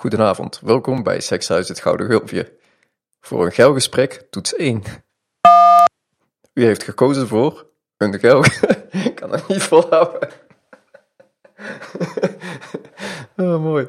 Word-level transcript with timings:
Goedenavond, 0.00 0.60
welkom 0.60 1.02
bij 1.02 1.20
Sekshuis 1.20 1.68
het 1.68 1.80
Gouden 1.80 2.06
Gulpje. 2.06 2.58
Voor 3.20 3.44
een 3.44 3.52
geil 3.52 3.72
gesprek, 3.72 4.26
toets 4.30 4.54
1. 4.54 4.82
U 6.54 6.64
heeft 6.64 6.82
gekozen 6.82 7.28
voor 7.28 7.66
een 7.96 8.18
geil... 8.18 8.44
Ik 9.04 9.14
kan 9.14 9.30
het 9.30 9.48
niet 9.48 9.62
volhouden. 9.62 10.28
oh, 13.36 13.62
mooi. 13.62 13.88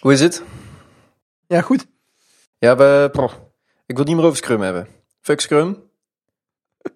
Hoe 0.00 0.12
is 0.12 0.20
het? 0.20 0.42
Ja, 1.46 1.60
goed. 1.60 1.86
Ja, 2.58 2.76
we... 2.76 3.08
Ik 3.86 3.96
wil 3.96 3.98
het 3.98 4.06
niet 4.06 4.16
meer 4.16 4.24
over 4.24 4.36
Scrum 4.36 4.60
hebben. 4.60 4.99
Fuck 5.20 5.40
Scrum. 5.40 5.82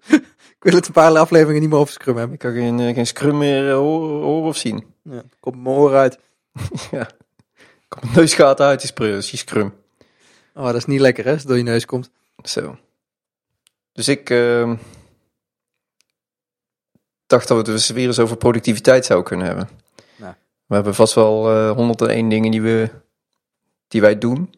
Ik 0.65 0.71
wil 0.71 0.79
het 0.79 0.87
een 0.87 0.93
paar 0.93 1.19
afleveringen 1.19 1.61
niet 1.61 1.71
meer 1.71 1.79
over 1.79 1.93
Scrum 1.93 2.17
hebben. 2.17 2.35
Ik 2.35 2.41
kan 2.41 2.53
geen, 2.53 2.81
eh, 2.81 2.95
geen 2.95 3.07
Scrum 3.07 3.39
meer 3.39 3.69
eh, 3.69 3.77
horen, 3.77 4.23
horen 4.23 4.49
of 4.49 4.57
zien. 4.57 4.95
Ja, 5.03 5.23
komt 5.41 5.63
mijn 5.63 5.77
oren 5.77 5.99
uit. 5.99 6.19
ja. 6.91 7.09
Komt 7.89 8.05
mijn 8.05 8.17
neusgaten 8.17 8.67
uit 8.67 8.97
die 8.97 9.21
Scrum. 9.21 9.75
Oh, 10.55 10.65
dat 10.65 10.75
is 10.75 10.85
niet 10.85 11.01
lekker 11.01 11.25
hè, 11.25 11.31
als 11.31 11.39
het 11.39 11.49
door 11.49 11.57
je 11.57 11.63
neus 11.63 11.87
komt. 11.87 12.11
Zo. 12.43 12.79
Dus 13.93 14.09
ik 14.09 14.31
ehm, 14.31 14.77
dacht 17.27 17.49
dat 17.49 17.57
we 17.57 17.63
het 17.63 17.73
dus 17.73 17.91
weer 17.91 18.07
eens 18.07 18.19
over 18.19 18.37
productiviteit 18.37 19.05
zouden 19.05 19.29
kunnen 19.29 19.47
hebben. 19.47 19.69
Ja. 20.17 20.39
We 20.67 20.75
hebben 20.75 20.95
vast 20.95 21.15
wel 21.15 21.51
eh 21.51 21.71
101 21.71 22.29
dingen 22.29 22.51
die, 22.51 22.63
we, 22.63 22.91
die 23.89 24.01
wij 24.01 24.19
doen. 24.19 24.55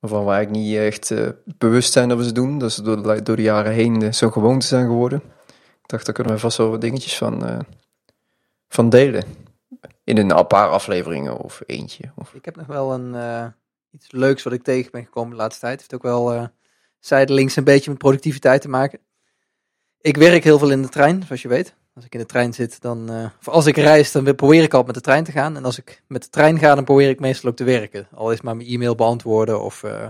Waarvan 0.00 0.24
we 0.24 0.30
eigenlijk 0.30 0.64
niet 0.64 0.76
echt 0.76 1.10
eh, 1.10 1.28
bewust 1.44 1.92
zijn 1.92 2.08
dat 2.08 2.18
we 2.18 2.24
ze 2.24 2.32
doen. 2.32 2.58
Dat 2.58 2.72
ze 2.72 2.82
door 2.82 3.36
de, 3.36 3.42
jaren 3.42 3.72
heen 3.72 4.02
eh, 4.02 4.12
zo'n 4.12 4.32
gewoonte 4.32 4.66
zijn 4.66 4.86
geworden. 4.86 5.22
Ik 5.82 5.86
dacht, 5.86 6.04
daar 6.04 6.14
kunnen 6.14 6.32
we 6.32 6.38
vast 6.38 6.56
wel 6.56 6.70
wat 6.70 6.80
dingetjes 6.80 7.16
van, 7.16 7.46
eh, 7.46 7.58
van 8.68 8.88
delen. 8.88 9.24
In 10.04 10.16
een 10.16 10.46
paar 10.46 10.68
afleveringen 10.68 11.38
of 11.38 11.62
eentje. 11.66 12.12
Ik 12.32 12.44
heb 12.44 12.56
nog 12.56 12.66
wel 12.66 12.92
een, 12.92 13.14
iets 13.90 14.12
leuks 14.12 14.42
wat 14.42 14.52
ik 14.52 14.62
tegen 14.62 14.90
ben 14.90 15.04
gekomen 15.04 15.30
de 15.30 15.36
laatste 15.36 15.60
tijd. 15.60 15.82
Het 15.82 15.90
heeft 15.90 15.94
ook 15.94 16.12
wel 16.12 16.48
zijdelings 16.98 17.56
een 17.56 17.64
beetje 17.64 17.90
met 17.90 17.98
productiviteit 17.98 18.60
te 18.60 18.68
maken. 18.68 18.98
Ik 20.00 20.16
werk 20.16 20.44
heel 20.44 20.58
veel 20.58 20.70
in 20.70 20.82
de 20.82 20.88
trein, 20.88 21.22
zoals 21.22 21.42
je 21.42 21.48
weet. 21.48 21.74
Als 22.00 22.08
ik 22.08 22.14
in 22.14 22.20
de 22.20 22.32
trein 22.32 22.52
zit, 22.54 22.80
dan... 22.80 23.10
eh, 23.10 23.24
of 23.40 23.48
als 23.48 23.66
ik 23.66 23.76
reis, 23.76 24.12
dan 24.12 24.34
probeer 24.34 24.62
ik 24.62 24.74
al 24.74 24.82
met 24.82 24.94
de 24.94 25.00
trein 25.00 25.24
te 25.24 25.32
gaan. 25.32 25.56
En 25.56 25.64
als 25.64 25.78
ik 25.78 26.02
met 26.06 26.22
de 26.22 26.28
trein 26.28 26.58
ga, 26.58 26.74
dan 26.74 26.84
probeer 26.84 27.08
ik 27.08 27.20
meestal 27.20 27.50
ook 27.50 27.56
te 27.56 27.64
werken. 27.64 28.08
Al 28.14 28.32
is 28.32 28.40
maar 28.40 28.56
mijn 28.56 28.68
e-mail 28.68 28.94
beantwoorden 28.94 29.62
of 29.62 29.82
eh, 29.82 30.06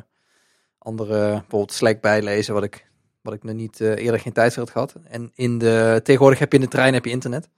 andere, 0.79 1.31
bijvoorbeeld 1.31 1.73
Slack 1.73 2.01
bijlezen, 2.01 2.55
wat 2.55 2.63
ik, 2.63 2.87
wat 3.23 3.35
ik 3.35 3.43
nog 3.43 3.55
niet 3.55 3.81
eh, 3.81 3.97
eerder 3.97 4.21
geen 4.21 4.33
tijd 4.33 4.53
voor 4.53 4.63
had 4.63 4.73
gehad. 4.73 4.95
En 5.09 5.31
in 5.35 5.59
de, 5.59 6.01
tegenwoordig 6.05 6.39
heb 6.39 6.53
je 6.53 6.59
in 6.59 6.65
de 6.65 6.71
trein 6.71 6.95
heb 6.95 7.05
je 7.05 7.11
internet. 7.11 7.49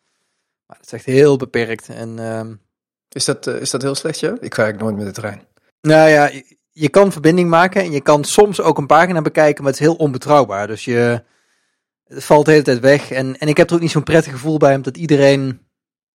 Maar 0.67 0.77
dat 0.77 0.87
is 0.87 0.93
echt 0.93 1.05
heel 1.05 1.37
beperkt. 1.37 1.89
En 1.89 2.19
ehm, 2.19 2.55
Is, 3.09 3.25
dat, 3.25 3.47
is 3.47 3.71
dat 3.71 3.83
heel 3.83 3.95
slecht, 3.95 4.21
ja? 4.21 4.37
Ik 4.41 4.55
ga 4.55 4.63
eigenlijk 4.63 4.79
nooit 4.83 5.05
met 5.05 5.15
de 5.15 5.21
trein. 5.21 5.43
Nou 5.81 6.09
ja, 6.09 6.27
je, 6.27 6.57
je 6.71 6.89
kan 6.89 7.13
verbinding 7.13 7.49
maken 7.49 7.83
en 7.83 7.91
je 7.91 8.01
kan 8.01 8.25
soms 8.25 8.61
ook 8.61 8.79
een 8.79 8.87
pagina 8.87 9.23
bekijken, 9.23 9.63
maar 9.63 9.73
het 9.73 9.81
is 9.81 9.87
heel 9.87 9.97
onbetrouwbaar. 9.97 10.67
Dus 10.67 10.85
je 10.85 11.23
het 12.15 12.25
valt 12.25 12.45
de 12.45 12.51
hele 12.51 12.65
tijd 12.65 12.81
weg. 12.81 13.11
En, 13.11 13.39
en 13.39 13.49
ik 13.49 13.57
heb 13.57 13.69
er 13.69 13.75
ook 13.75 13.81
niet 13.81 13.91
zo'n 13.91 14.03
prettig 14.03 14.33
gevoel 14.33 14.57
bij, 14.57 14.75
omdat 14.75 14.97
iedereen. 14.97 15.61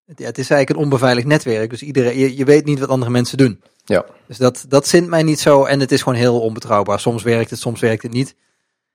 Ja, 0.06 0.26
het 0.26 0.38
is 0.38 0.50
eigenlijk 0.50 0.70
een 0.70 0.86
onbeveiligd 0.86 1.28
netwerk. 1.28 1.70
Dus 1.70 1.82
iedereen, 1.82 2.18
je, 2.18 2.38
je 2.38 2.46
weet 2.46 2.66
niet 2.66 2.80
wat 2.80 2.90
andere 2.90 3.12
mensen 3.12 3.38
doen. 3.38 3.62
Ja. 3.86 4.06
Dus 4.28 4.38
dat, 4.38 4.66
dat 4.68 4.88
zint 4.88 5.08
mij 5.08 5.24
niet 5.24 5.40
zo. 5.40 5.64
En 5.64 5.80
het 5.80 5.92
is 5.92 6.02
gewoon 6.02 6.18
heel 6.18 6.42
onbetrouwbaar. 6.42 7.00
Soms 7.00 7.24
werkt 7.24 7.50
het, 7.50 7.60
soms 7.60 7.80
werkt 7.80 8.04
het 8.04 8.12
niet. 8.12 8.36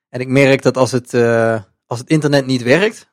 En 0.09 0.21
ik 0.21 0.29
merk 0.29 0.63
dat 0.63 0.77
als 0.77 0.93
het, 0.93 1.15
eh, 1.15 1.61
als 1.87 1.99
het 1.99 2.09
internet 2.09 2.47
niet 2.47 2.63
werkt, 2.63 3.11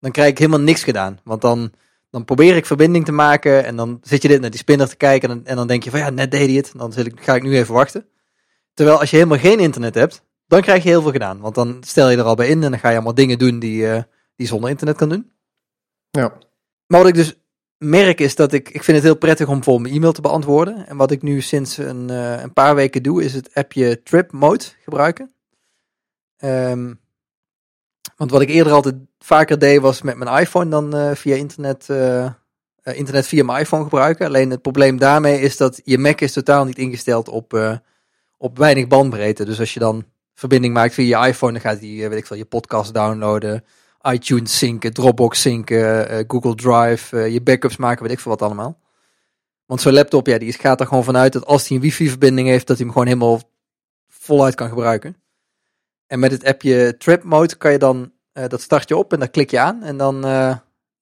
dan 0.00 0.10
krijg 0.10 0.30
ik 0.30 0.38
helemaal 0.38 0.60
niks 0.60 0.84
gedaan. 0.84 1.20
Want 1.24 1.40
dan, 1.40 1.72
dan 2.10 2.24
probeer 2.24 2.56
ik 2.56 2.66
verbinding 2.66 3.04
te 3.04 3.12
maken 3.12 3.64
en 3.64 3.76
dan 3.76 3.98
zit 4.02 4.22
je 4.22 4.28
dit 4.28 4.40
naar 4.40 4.50
die 4.50 4.58
spinner 4.58 4.88
te 4.88 4.96
kijken 4.96 5.30
en 5.30 5.36
dan, 5.36 5.46
en 5.46 5.56
dan 5.56 5.66
denk 5.66 5.82
je 5.82 5.90
van 5.90 6.00
ja, 6.00 6.10
net 6.10 6.30
deed 6.30 6.46
hij 6.46 6.56
het. 6.56 6.72
Dan 6.76 6.92
zit 6.92 7.06
ik, 7.06 7.20
ga 7.20 7.34
ik 7.34 7.42
nu 7.42 7.56
even 7.56 7.74
wachten. 7.74 8.06
Terwijl 8.74 9.00
als 9.00 9.10
je 9.10 9.16
helemaal 9.16 9.38
geen 9.38 9.58
internet 9.58 9.94
hebt, 9.94 10.22
dan 10.48 10.60
krijg 10.60 10.82
je 10.82 10.88
heel 10.88 11.02
veel 11.02 11.12
gedaan. 11.12 11.40
Want 11.40 11.54
dan 11.54 11.76
stel 11.80 12.10
je 12.10 12.16
er 12.16 12.22
al 12.22 12.34
bij 12.34 12.48
in 12.48 12.62
en 12.62 12.70
dan 12.70 12.78
ga 12.78 12.88
je 12.88 12.94
allemaal 12.94 13.14
dingen 13.14 13.38
doen 13.38 13.58
die, 13.58 13.86
eh, 13.86 13.94
die 13.94 14.04
je 14.34 14.46
zonder 14.46 14.70
internet 14.70 14.96
kan 14.96 15.08
doen. 15.08 15.30
Ja. 16.10 16.32
Maar 16.86 17.00
wat 17.00 17.08
ik 17.08 17.14
dus 17.14 17.38
merk 17.78 18.20
is 18.20 18.34
dat 18.34 18.52
ik, 18.52 18.68
ik 18.68 18.84
vind 18.84 18.96
het 18.96 19.06
heel 19.06 19.16
prettig 19.16 19.48
om 19.48 19.54
bijvoorbeeld 19.54 19.84
mijn 19.84 19.96
e-mail 19.96 20.12
te 20.12 20.20
beantwoorden. 20.20 20.86
En 20.86 20.96
wat 20.96 21.10
ik 21.10 21.22
nu 21.22 21.40
sinds 21.40 21.76
een, 21.76 22.10
eh, 22.10 22.42
een 22.42 22.52
paar 22.52 22.74
weken 22.74 23.02
doe, 23.02 23.24
is 23.24 23.34
het 23.34 23.54
appje 23.54 24.02
Trip 24.02 24.32
Mode 24.32 24.64
gebruiken. 24.82 25.32
Ehm, 26.36 26.94
want 28.16 28.30
wat 28.30 28.40
ik 28.40 28.48
eerder 28.48 28.72
altijd 28.72 28.94
vaker 29.18 29.58
deed, 29.58 29.80
was 29.80 30.02
met 30.02 30.16
mijn 30.16 30.40
iPhone 30.40 30.70
dan 30.70 30.94
eh, 30.94 31.14
via 31.14 31.36
internet, 31.36 31.88
internet 32.82 33.26
via 33.26 33.44
mijn 33.44 33.60
iPhone 33.60 33.82
gebruiken. 33.82 34.26
Alleen 34.26 34.50
het 34.50 34.62
probleem 34.62 34.98
daarmee 34.98 35.40
is 35.40 35.56
dat 35.56 35.80
je 35.84 35.98
Mac 35.98 36.20
is 36.20 36.32
totaal 36.32 36.64
niet 36.64 36.78
ingesteld 36.78 37.28
op, 37.28 37.78
op 38.36 38.58
weinig 38.58 38.86
bandbreedte. 38.86 39.44
Dus 39.44 39.60
als 39.60 39.74
je 39.74 39.80
dan 39.80 40.04
verbinding 40.38 40.74
maakt 40.74 40.94
via 40.94 41.22
je 41.22 41.28
iPhone, 41.28 41.52
dan 41.52 41.60
gaat 41.60 41.80
hij, 41.80 42.02
eh, 42.02 42.08
weet 42.08 42.18
ik 42.18 42.26
veel, 42.26 42.36
je 42.36 42.44
podcast 42.44 42.94
downloaden, 42.94 43.64
iTunes 44.10 44.58
zinken, 44.58 44.92
Dropbox 44.92 45.42
zinken, 45.42 46.08
eh, 46.08 46.24
Google 46.26 46.54
Drive, 46.54 47.18
eh, 47.20 47.32
je 47.32 47.40
backups 47.40 47.76
maken, 47.76 48.02
weet 48.02 48.12
ik 48.12 48.20
veel 48.20 48.32
wat 48.32 48.42
allemaal. 48.42 48.80
Want 49.66 49.80
zo'n 49.80 49.92
laptop, 49.92 50.26
ja, 50.26 50.38
die 50.38 50.52
gaat 50.52 50.80
er 50.80 50.86
gewoon 50.86 51.04
vanuit 51.04 51.32
dat 51.32 51.46
als 51.46 51.68
hij 51.68 51.76
een 51.76 51.82
wifi-verbinding 51.82 52.48
heeft, 52.48 52.66
dat 52.66 52.76
hij 52.76 52.84
hem 52.86 52.94
gewoon 52.94 53.08
helemaal 53.08 53.40
voluit 54.08 54.54
kan 54.54 54.68
gebruiken. 54.68 55.16
En 56.06 56.18
met 56.18 56.30
het 56.30 56.44
appje 56.44 56.96
Trip 56.96 57.22
Mode 57.22 57.56
kan 57.56 57.72
je 57.72 57.78
dan, 57.78 58.12
dat 58.32 58.60
start 58.60 58.88
je 58.88 58.96
op 58.96 59.12
en 59.12 59.18
dan 59.18 59.30
klik 59.30 59.50
je 59.50 59.58
aan. 59.58 59.82
En 59.82 59.96
dan, 59.96 60.20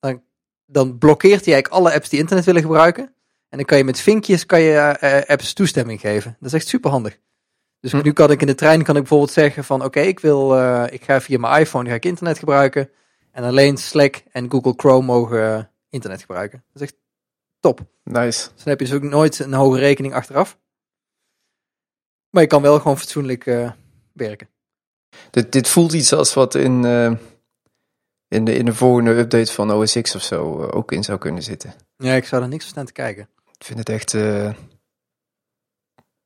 dan, 0.01 0.23
dan 0.67 0.99
blokkeert 0.99 1.45
hij 1.45 1.55
eigenlijk 1.55 1.69
alle 1.83 1.95
apps 1.95 2.09
die 2.09 2.19
internet 2.19 2.45
willen 2.45 2.63
gebruiken. 2.63 3.05
En 3.49 3.57
dan 3.59 3.65
kan 3.65 3.79
je 3.79 3.85
met 3.85 4.01
vinkjes 4.01 4.47
kan 4.47 4.61
je, 4.61 5.25
apps 5.27 5.53
toestemming 5.53 6.01
geven. 6.01 6.37
Dat 6.41 6.49
is 6.49 6.55
echt 6.55 6.69
super 6.69 6.91
handig. 6.91 7.19
Dus 7.87 7.95
Hm. 7.95 8.03
nu 8.03 8.13
kan 8.13 8.31
ik 8.31 8.41
in 8.41 8.47
de 8.47 8.55
trein 8.55 8.83
kan 8.83 8.95
ik 8.95 9.01
bijvoorbeeld 9.01 9.31
zeggen 9.31 9.65
van 9.65 9.85
oké, 9.85 10.01
ik 10.01 10.21
wil, 10.21 10.57
eh, 10.57 10.85
ik 10.91 11.05
ga 11.05 11.21
via 11.21 11.39
mijn 11.39 11.61
iPhone 11.61 11.89
ga 11.89 11.95
ik 11.95 12.05
internet 12.05 12.39
gebruiken. 12.39 12.91
En 13.31 13.45
alleen 13.45 13.77
Slack 13.77 14.23
en 14.33 14.51
Google 14.51 14.73
Chrome 14.77 15.07
mogen 15.07 15.57
eh, 15.57 15.65
internet 15.89 16.21
gebruiken. 16.21 16.65
Dat 16.73 16.83
is 16.83 16.89
echt 16.89 16.99
top. 17.61 17.81
Nice. 18.05 18.49
Dus 18.55 18.65
dan 18.65 18.69
heb 18.69 18.81
je 18.81 18.87
dus 18.87 18.95
ook 18.95 19.03
nooit 19.03 19.39
een 19.39 19.53
hoge 19.53 19.79
rekening 19.79 20.15
achteraf. 20.15 20.59
Maar 22.31 22.43
je 22.43 22.49
kan 22.49 22.63
wel 22.63 22.79
gewoon 22.79 22.99
fatsoenlijk 22.99 23.47
eh, 23.47 23.71
werken. 24.13 24.49
Dit, 25.31 25.53
dit 25.53 25.69
voelt 25.69 25.93
iets 25.93 26.13
als 26.13 26.35
wat 26.35 26.55
in, 26.55 26.85
in, 28.29 28.45
de, 28.45 28.55
in 28.55 28.65
de 28.65 28.75
volgende 28.75 29.11
update 29.17 29.53
van 29.53 29.73
OS 29.73 30.01
X 30.01 30.15
of 30.15 30.23
zo 30.23 30.63
ook 30.63 30.93
in 30.93 31.05
zou 31.05 31.19
kunnen 31.19 31.43
zitten. 31.43 31.75
Ja, 31.97 32.15
ik 32.15 32.25
zou 32.25 32.43
er 32.43 32.49
niks 32.49 32.63
van 32.63 32.73
staan 32.73 32.87
te 32.87 32.93
kijken. 32.93 33.29
Ik 33.59 33.65
vind 33.65 33.79
het 33.79 33.89
echt. 33.89 34.15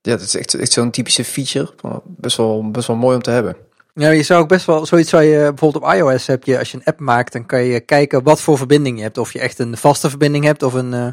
Eh, 0.03 0.13
ja, 0.13 0.19
het 0.19 0.21
is 0.21 0.37
echt, 0.37 0.55
echt 0.55 0.73
zo'n 0.73 0.91
typische 0.91 1.25
feature. 1.25 1.73
Best 2.05 2.37
wel, 2.37 2.71
best 2.71 2.87
wel 2.87 2.97
mooi 2.97 3.17
om 3.17 3.23
te 3.23 3.31
hebben. 3.31 3.57
Ja, 3.95 4.11
je 4.11 4.23
zou 4.23 4.43
ook 4.43 4.49
best 4.49 4.67
wel, 4.67 4.87
zoiets 4.87 5.11
zou 5.11 5.23
je 5.23 5.39
bijvoorbeeld 5.39 5.85
op 5.85 5.93
iOS 5.93 6.27
heb 6.27 6.45
je, 6.45 6.59
als 6.59 6.71
je 6.71 6.77
een 6.77 6.85
app 6.85 7.01
maakt, 7.01 7.33
dan 7.33 7.47
kan 7.47 7.63
je 7.63 7.81
kijken 7.81 8.23
wat 8.23 8.41
voor 8.41 8.57
verbinding 8.57 8.97
je 8.97 9.03
hebt. 9.03 9.19
Of 9.19 9.33
je 9.33 9.39
echt 9.41 9.59
een 9.59 9.77
vaste 9.77 10.09
verbinding 10.09 10.45
hebt 10.45 10.63
of 10.63 10.73
een 10.73 10.95
eh, 10.95 11.09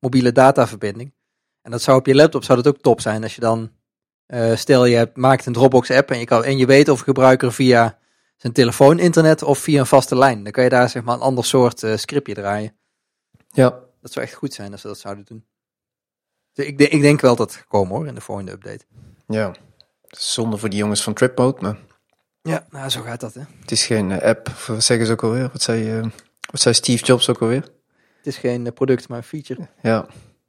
mobiele 0.00 0.32
dataverbinding. 0.32 1.12
En 1.62 1.70
dat 1.70 1.82
zou 1.82 1.98
op 1.98 2.06
je 2.06 2.14
laptop 2.14 2.44
zou 2.44 2.62
dat 2.62 2.74
ook 2.74 2.80
top 2.80 3.00
zijn 3.00 3.22
als 3.22 3.34
je 3.34 3.40
dan, 3.40 3.70
eh, 4.26 4.56
stel 4.56 4.84
je 4.84 4.96
hebt, 4.96 5.16
maakt 5.16 5.46
een 5.46 5.52
Dropbox 5.52 5.90
app 5.90 6.10
en 6.10 6.18
je, 6.18 6.24
kan, 6.24 6.44
en 6.44 6.58
je 6.58 6.66
weet 6.66 6.88
of 6.88 6.98
een 6.98 7.04
gebruiker 7.04 7.52
via 7.52 7.98
zijn 8.36 8.52
telefoon 8.52 8.98
internet 8.98 9.42
of 9.42 9.58
via 9.58 9.80
een 9.80 9.86
vaste 9.86 10.16
lijn. 10.16 10.42
Dan 10.42 10.52
kan 10.52 10.64
je 10.64 10.70
daar 10.70 10.88
zeg 10.88 11.02
maar 11.02 11.14
een 11.14 11.20
ander 11.20 11.44
soort 11.44 11.82
eh, 11.82 11.96
scriptje 11.96 12.34
draaien. 12.34 12.76
Ja. 13.50 13.78
Dat 14.00 14.12
zou 14.12 14.24
echt 14.26 14.34
goed 14.34 14.54
zijn 14.54 14.72
als 14.72 14.80
ze 14.80 14.86
dat 14.86 14.98
zouden 14.98 15.24
doen. 15.24 15.44
Dus 16.54 16.66
ik, 16.66 16.78
denk- 16.78 16.90
ik 16.90 17.00
denk 17.00 17.20
wel 17.20 17.36
dat 17.36 17.48
het 17.48 17.56
gaat 17.58 17.68
komen 17.68 17.96
hoor, 17.96 18.06
in 18.06 18.14
de 18.14 18.20
volgende 18.20 18.52
update. 18.52 18.84
Ja. 19.26 19.54
Zonde 20.08 20.56
voor 20.56 20.68
die 20.68 20.78
jongens 20.78 21.02
van 21.02 21.14
Trip 21.14 21.38
Mode, 21.38 21.60
maar 21.60 21.76
Ja, 22.42 22.66
nou 22.70 22.88
zo 22.88 23.02
gaat 23.02 23.20
dat 23.20 23.34
hè. 23.34 23.40
het 23.60 23.70
is 23.70 23.86
geen 23.86 24.10
eh, 24.12 24.28
app. 24.28 24.48
Wat 24.48 24.84
zeggen 24.84 25.06
ze 25.06 25.12
ook 25.12 25.22
alweer? 25.22 25.48
Wat 25.52 25.62
zei, 25.62 25.98
eh, 25.98 26.06
wat 26.50 26.60
zei 26.60 26.74
Steve 26.74 27.04
Jobs 27.04 27.28
ook 27.30 27.40
alweer? 27.40 27.62
Het 28.16 28.26
is 28.26 28.36
geen 28.36 28.66
eh, 28.66 28.72
product, 28.72 29.08
maar 29.08 29.18
een 29.18 29.24
feature. 29.24 29.68
Ja, 29.82 30.06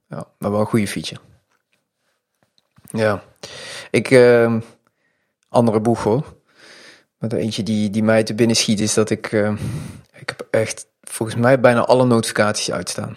ja 0.08 0.26
maar 0.38 0.50
wel 0.50 0.60
een 0.60 0.66
goede 0.66 0.86
feature. 0.88 1.20
Ja, 2.90 3.22
ik, 3.90 4.10
eh, 4.10 4.56
andere 5.48 5.80
boeg 5.80 6.02
hoor. 6.02 6.34
Maar 7.18 7.28
de 7.28 7.36
eentje 7.38 7.62
die, 7.62 7.90
die 7.90 8.02
mij 8.02 8.22
te 8.22 8.34
binnen 8.34 8.56
schiet 8.56 8.80
is 8.80 8.94
dat 8.94 9.10
ik, 9.10 9.32
eh, 9.32 9.52
ik 10.12 10.28
heb 10.28 10.46
echt 10.50 10.86
volgens 11.00 11.38
mij 11.38 11.60
bijna 11.60 11.84
alle 11.84 12.04
notificaties 12.06 12.70
uitstaan. 12.72 13.16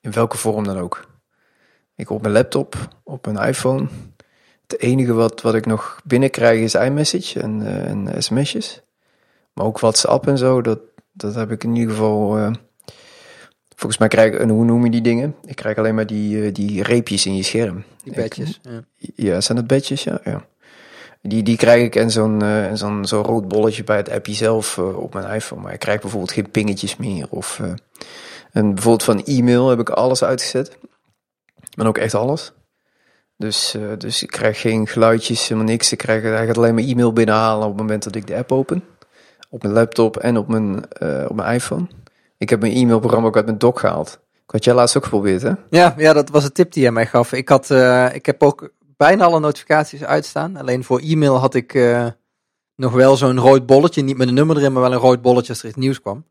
In 0.00 0.12
welke 0.12 0.36
vorm 0.36 0.64
dan 0.64 0.78
ook. 0.78 1.12
Ik 1.96 2.10
op 2.10 2.22
mijn 2.22 2.34
laptop, 2.34 2.88
op 3.02 3.26
mijn 3.26 3.48
iPhone. 3.48 3.86
Het 4.66 4.80
enige 4.80 5.12
wat, 5.12 5.40
wat 5.42 5.54
ik 5.54 5.66
nog 5.66 6.00
binnenkrijg 6.04 6.60
is 6.60 6.74
iMessage 6.74 7.40
en, 7.40 7.62
eh, 7.66 7.90
en 7.90 8.22
sms'jes. 8.22 8.82
Maar 9.52 9.66
ook 9.66 9.80
WhatsApp 9.80 10.26
en 10.26 10.38
zo, 10.38 10.60
dat, 10.62 10.78
dat 11.12 11.34
heb 11.34 11.50
ik 11.50 11.64
in 11.64 11.74
ieder 11.76 11.90
geval... 11.94 12.36
eh, 12.38 12.52
Volgens 13.76 13.98
mij 13.98 14.08
krijg 14.08 14.32
ik, 14.32 14.38
en 14.40 14.48
hoe 14.48 14.64
noem 14.64 14.84
je 14.84 14.90
die 14.90 15.00
dingen? 15.00 15.34
Ik 15.44 15.56
krijg 15.56 15.76
alleen 15.78 15.94
maar 15.94 16.06
die, 16.06 16.44
eh, 16.46 16.52
die 16.54 16.82
reepjes 16.82 17.26
in 17.26 17.36
je 17.36 17.42
scherm. 17.42 17.84
Die 18.02 18.12
Ik- 18.12 18.18
badges. 18.20 18.60
Ja. 18.62 18.80
Ja, 19.14 19.40
zijn 19.40 19.58
het 19.58 19.66
badges? 19.66 20.04
Ja, 20.04 20.20
ja. 20.24 20.44
Die, 21.22 21.42
die 21.42 21.56
krijg 21.56 21.82
ik 21.84 21.96
en 21.96 22.10
zo'n 22.10 22.42
uh, 22.42 22.72
zo'n 22.72 23.04
zo'n 23.06 23.22
rood 23.22 23.48
bolletje 23.48 23.84
bij 23.84 23.96
het 23.96 24.10
appje 24.10 24.32
zelf 24.34 24.76
uh, 24.76 24.98
op 24.98 25.14
mijn 25.14 25.34
iPhone. 25.34 25.62
Maar 25.62 25.72
ik 25.72 25.78
krijg 25.78 26.00
bijvoorbeeld 26.00 26.32
geen 26.32 26.50
pingetjes 26.50 26.96
meer. 26.96 27.26
Of 27.30 27.58
uh, 27.62 27.72
en 28.52 28.74
bijvoorbeeld 28.74 29.02
van 29.04 29.24
e-mail 29.24 29.68
heb 29.68 29.80
ik 29.80 29.90
alles 29.90 30.24
uitgezet. 30.24 30.78
Maar 31.74 31.86
ook 31.86 31.98
echt 31.98 32.14
alles. 32.14 32.52
Dus, 33.36 33.76
dus 33.98 34.22
ik 34.22 34.30
krijg 34.30 34.60
geen 34.60 34.86
geluidjes, 34.86 35.48
helemaal 35.48 35.70
niks. 35.70 35.92
Ik 35.92 35.98
krijg 35.98 36.22
eigenlijk 36.22 36.58
alleen 36.58 36.74
maar 36.74 36.84
e-mail 36.84 37.12
binnenhalen 37.12 37.62
op 37.66 37.72
het 37.72 37.80
moment 37.80 38.02
dat 38.02 38.14
ik 38.14 38.26
de 38.26 38.36
app 38.36 38.52
open. 38.52 38.84
Op 39.50 39.62
mijn 39.62 39.74
laptop 39.74 40.16
en 40.16 40.36
op 40.36 40.48
mijn, 40.48 40.76
op 41.28 41.36
mijn 41.36 41.54
iPhone. 41.54 41.86
Ik 42.38 42.50
heb 42.50 42.60
mijn 42.60 42.72
e-mailprogramma 42.72 43.26
ook 43.26 43.36
uit 43.36 43.44
mijn 43.44 43.58
dock 43.58 43.78
gehaald. 43.78 44.20
Ik 44.32 44.50
had 44.50 44.64
jij 44.64 44.74
laatst 44.74 44.96
ook 44.96 45.04
geprobeerd, 45.04 45.42
hè? 45.42 45.52
Ja, 45.70 45.94
ja, 45.96 46.12
dat 46.12 46.28
was 46.28 46.44
een 46.44 46.52
tip 46.52 46.72
die 46.72 46.82
jij 46.82 46.92
mij 46.92 47.06
gaf. 47.06 47.32
Ik, 47.32 47.48
had, 47.48 47.70
ik 48.12 48.26
heb 48.26 48.42
ook 48.42 48.70
bijna 48.96 49.24
alle 49.24 49.40
notificaties 49.40 50.04
uitstaan. 50.04 50.56
Alleen 50.56 50.84
voor 50.84 51.00
e-mail 51.00 51.36
had 51.38 51.54
ik 51.54 51.74
nog 52.76 52.92
wel 52.92 53.16
zo'n 53.16 53.38
rood 53.38 53.66
bolletje. 53.66 54.02
Niet 54.02 54.16
met 54.16 54.28
een 54.28 54.34
nummer 54.34 54.56
erin, 54.56 54.72
maar 54.72 54.82
wel 54.82 54.92
een 54.92 54.98
rood 54.98 55.22
bolletje 55.22 55.52
als 55.52 55.62
er 55.62 55.68
iets 55.68 55.76
nieuws 55.76 56.00
kwam. 56.00 56.24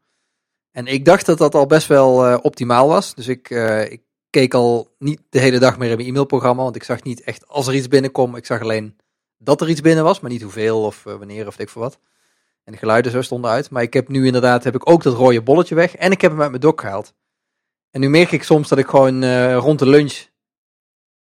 En 0.71 0.87
ik 0.87 1.05
dacht 1.05 1.25
dat 1.25 1.37
dat 1.37 1.55
al 1.55 1.65
best 1.65 1.87
wel 1.87 2.39
optimaal 2.39 2.87
was. 2.87 3.15
Dus 3.15 3.27
ik, 3.27 3.49
ik 3.89 4.01
keek 4.33 4.53
al 4.53 4.95
niet 4.99 5.21
de 5.29 5.39
hele 5.39 5.59
dag 5.59 5.77
meer 5.77 5.89
in 5.89 5.95
mijn 5.95 6.07
e-mailprogramma. 6.07 6.63
Want 6.63 6.75
ik 6.75 6.83
zag 6.83 7.03
niet 7.03 7.21
echt 7.21 7.47
als 7.47 7.67
er 7.67 7.75
iets 7.75 7.87
binnenkwam. 7.87 8.35
Ik 8.35 8.45
zag 8.45 8.61
alleen 8.61 8.97
dat 9.37 9.61
er 9.61 9.69
iets 9.69 9.81
binnen 9.81 10.03
was, 10.03 10.19
maar 10.19 10.31
niet 10.31 10.41
hoeveel 10.41 10.83
of 10.83 11.03
wanneer 11.03 11.47
of 11.47 11.59
ik 11.59 11.69
voor 11.69 11.81
wat. 11.81 11.99
En 12.63 12.71
de 12.71 12.77
geluiden 12.77 13.11
zo 13.11 13.21
stonden 13.21 13.51
uit. 13.51 13.69
Maar 13.69 13.81
ik 13.81 13.93
heb 13.93 14.07
nu 14.07 14.25
inderdaad 14.25 14.63
heb 14.63 14.75
ik 14.75 14.89
ook 14.89 15.03
dat 15.03 15.15
rode 15.15 15.41
bolletje 15.41 15.75
weg. 15.75 15.95
En 15.95 16.11
ik 16.11 16.21
heb 16.21 16.31
hem 16.31 16.41
uit 16.41 16.49
mijn 16.49 16.61
dock 16.61 16.81
gehaald. 16.81 17.13
En 17.91 17.99
nu 17.99 18.09
merk 18.09 18.31
ik 18.31 18.43
soms 18.43 18.69
dat 18.69 18.77
ik 18.77 18.87
gewoon 18.87 19.53
rond 19.53 19.79
de 19.79 19.87
lunch 19.87 20.31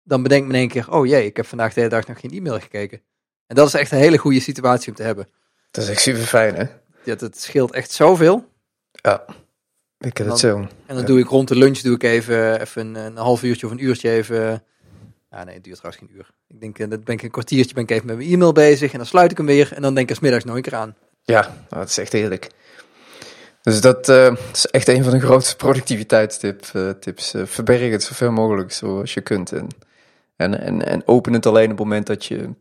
dan 0.03 0.23
bedenk 0.23 0.43
me 0.43 0.53
in 0.53 0.59
één 0.59 0.69
keer, 0.69 0.93
oh 0.93 1.07
jee, 1.07 1.25
ik 1.25 1.37
heb 1.37 1.47
vandaag 1.47 1.75
de 1.75 1.81
hele 1.81 1.93
dag 1.93 2.07
nog 2.07 2.21
geen 2.21 2.31
e-mail 2.31 2.61
gekeken. 2.61 3.03
En 3.47 3.57
dat 3.57 3.67
is 3.67 3.75
echt 3.75 3.91
een 3.91 3.99
hele 3.99 4.19
goede 4.19 4.41
situatie 4.41 4.89
om 4.89 4.95
te 4.95 5.03
hebben. 5.03 5.29
Dat 5.71 5.85
is 5.85 5.91
echt 5.91 6.01
super 6.01 6.23
fijn, 6.23 6.55
hè? 6.55 6.65
Ja, 7.05 7.15
dat 7.15 7.39
scheelt 7.39 7.73
echt 7.73 7.91
zoveel. 7.91 8.49
Ja, 8.93 9.25
ik 10.00 10.17
heb 10.17 10.26
het 10.26 10.38
zo. 10.38 10.69
En 10.87 10.94
dan 10.97 11.05
doe 11.05 11.19
ik 11.19 11.29
rond 11.29 11.49
de 11.49 11.56
lunch 11.56 11.79
doe 11.79 11.94
ik 11.94 12.02
even, 12.02 12.61
even 12.61 12.87
een, 12.87 12.94
een, 12.94 13.17
half 13.17 13.43
uurtje 13.43 13.67
of 13.67 13.73
een 13.73 13.85
uurtje 13.85 14.11
even... 14.11 14.62
Ja, 15.31 15.44
nee, 15.44 15.55
het 15.55 15.64
duurt 15.64 15.76
trouwens 15.76 16.05
geen 16.05 16.17
uur. 16.17 16.31
Ik 16.49 16.61
denk, 16.61 16.79
eh, 16.79 16.91
dat 16.91 17.05
ben 17.05 17.14
ik 17.14 17.23
een 17.23 17.31
kwartiertje 17.31 17.75
ben 17.75 17.82
ik 17.82 17.91
even 17.91 18.06
met 18.06 18.17
mijn 18.17 18.29
e-mail 18.29 18.52
bezig 18.52 18.93
en 18.93 18.99
dan 18.99 19.06
sluit 19.06 19.31
ik 19.31 19.37
hem 19.37 19.47
weer 19.47 19.73
en 19.73 19.82
dan 19.82 19.94
denk 19.94 20.11
ik 20.11 20.17
er 20.17 20.23
middags 20.23 20.44
nog 20.44 20.56
een 20.56 20.62
keer 20.62 20.75
aan. 20.75 20.97
Ja, 21.23 21.41
nou, 21.41 21.55
dat 21.69 21.88
is 21.88 21.99
echt 21.99 22.12
heerlijk. 22.12 22.50
Dus 23.62 23.81
dat 23.81 24.08
uh, 24.08 24.37
is 24.52 24.67
echt 24.67 24.88
een 24.88 25.05
van 25.05 25.12
de 25.12 25.20
grootste 25.20 25.56
productiviteitstips. 25.56 26.73
Uh, 26.75 26.91
tips. 26.91 27.35
Uh, 27.35 27.47
verberg 27.47 27.91
het 27.91 28.02
zoveel 28.02 28.32
mogelijk 28.32 28.73
zoals 28.73 29.14
je 29.14 29.20
kunt. 29.20 29.52
En 29.52 29.69
en, 30.41 30.61
en, 30.61 30.87
en 30.87 31.06
open 31.06 31.32
het 31.32 31.47
alleen 31.47 31.70
op 31.70 31.79
het 31.79 31.79
moment 31.79 32.06
dat 32.06 32.25
je, 32.25 32.55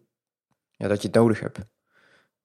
ja, 0.72 0.88
dat 0.88 1.02
je 1.02 1.08
het 1.08 1.16
nodig 1.16 1.40
hebt. 1.40 1.60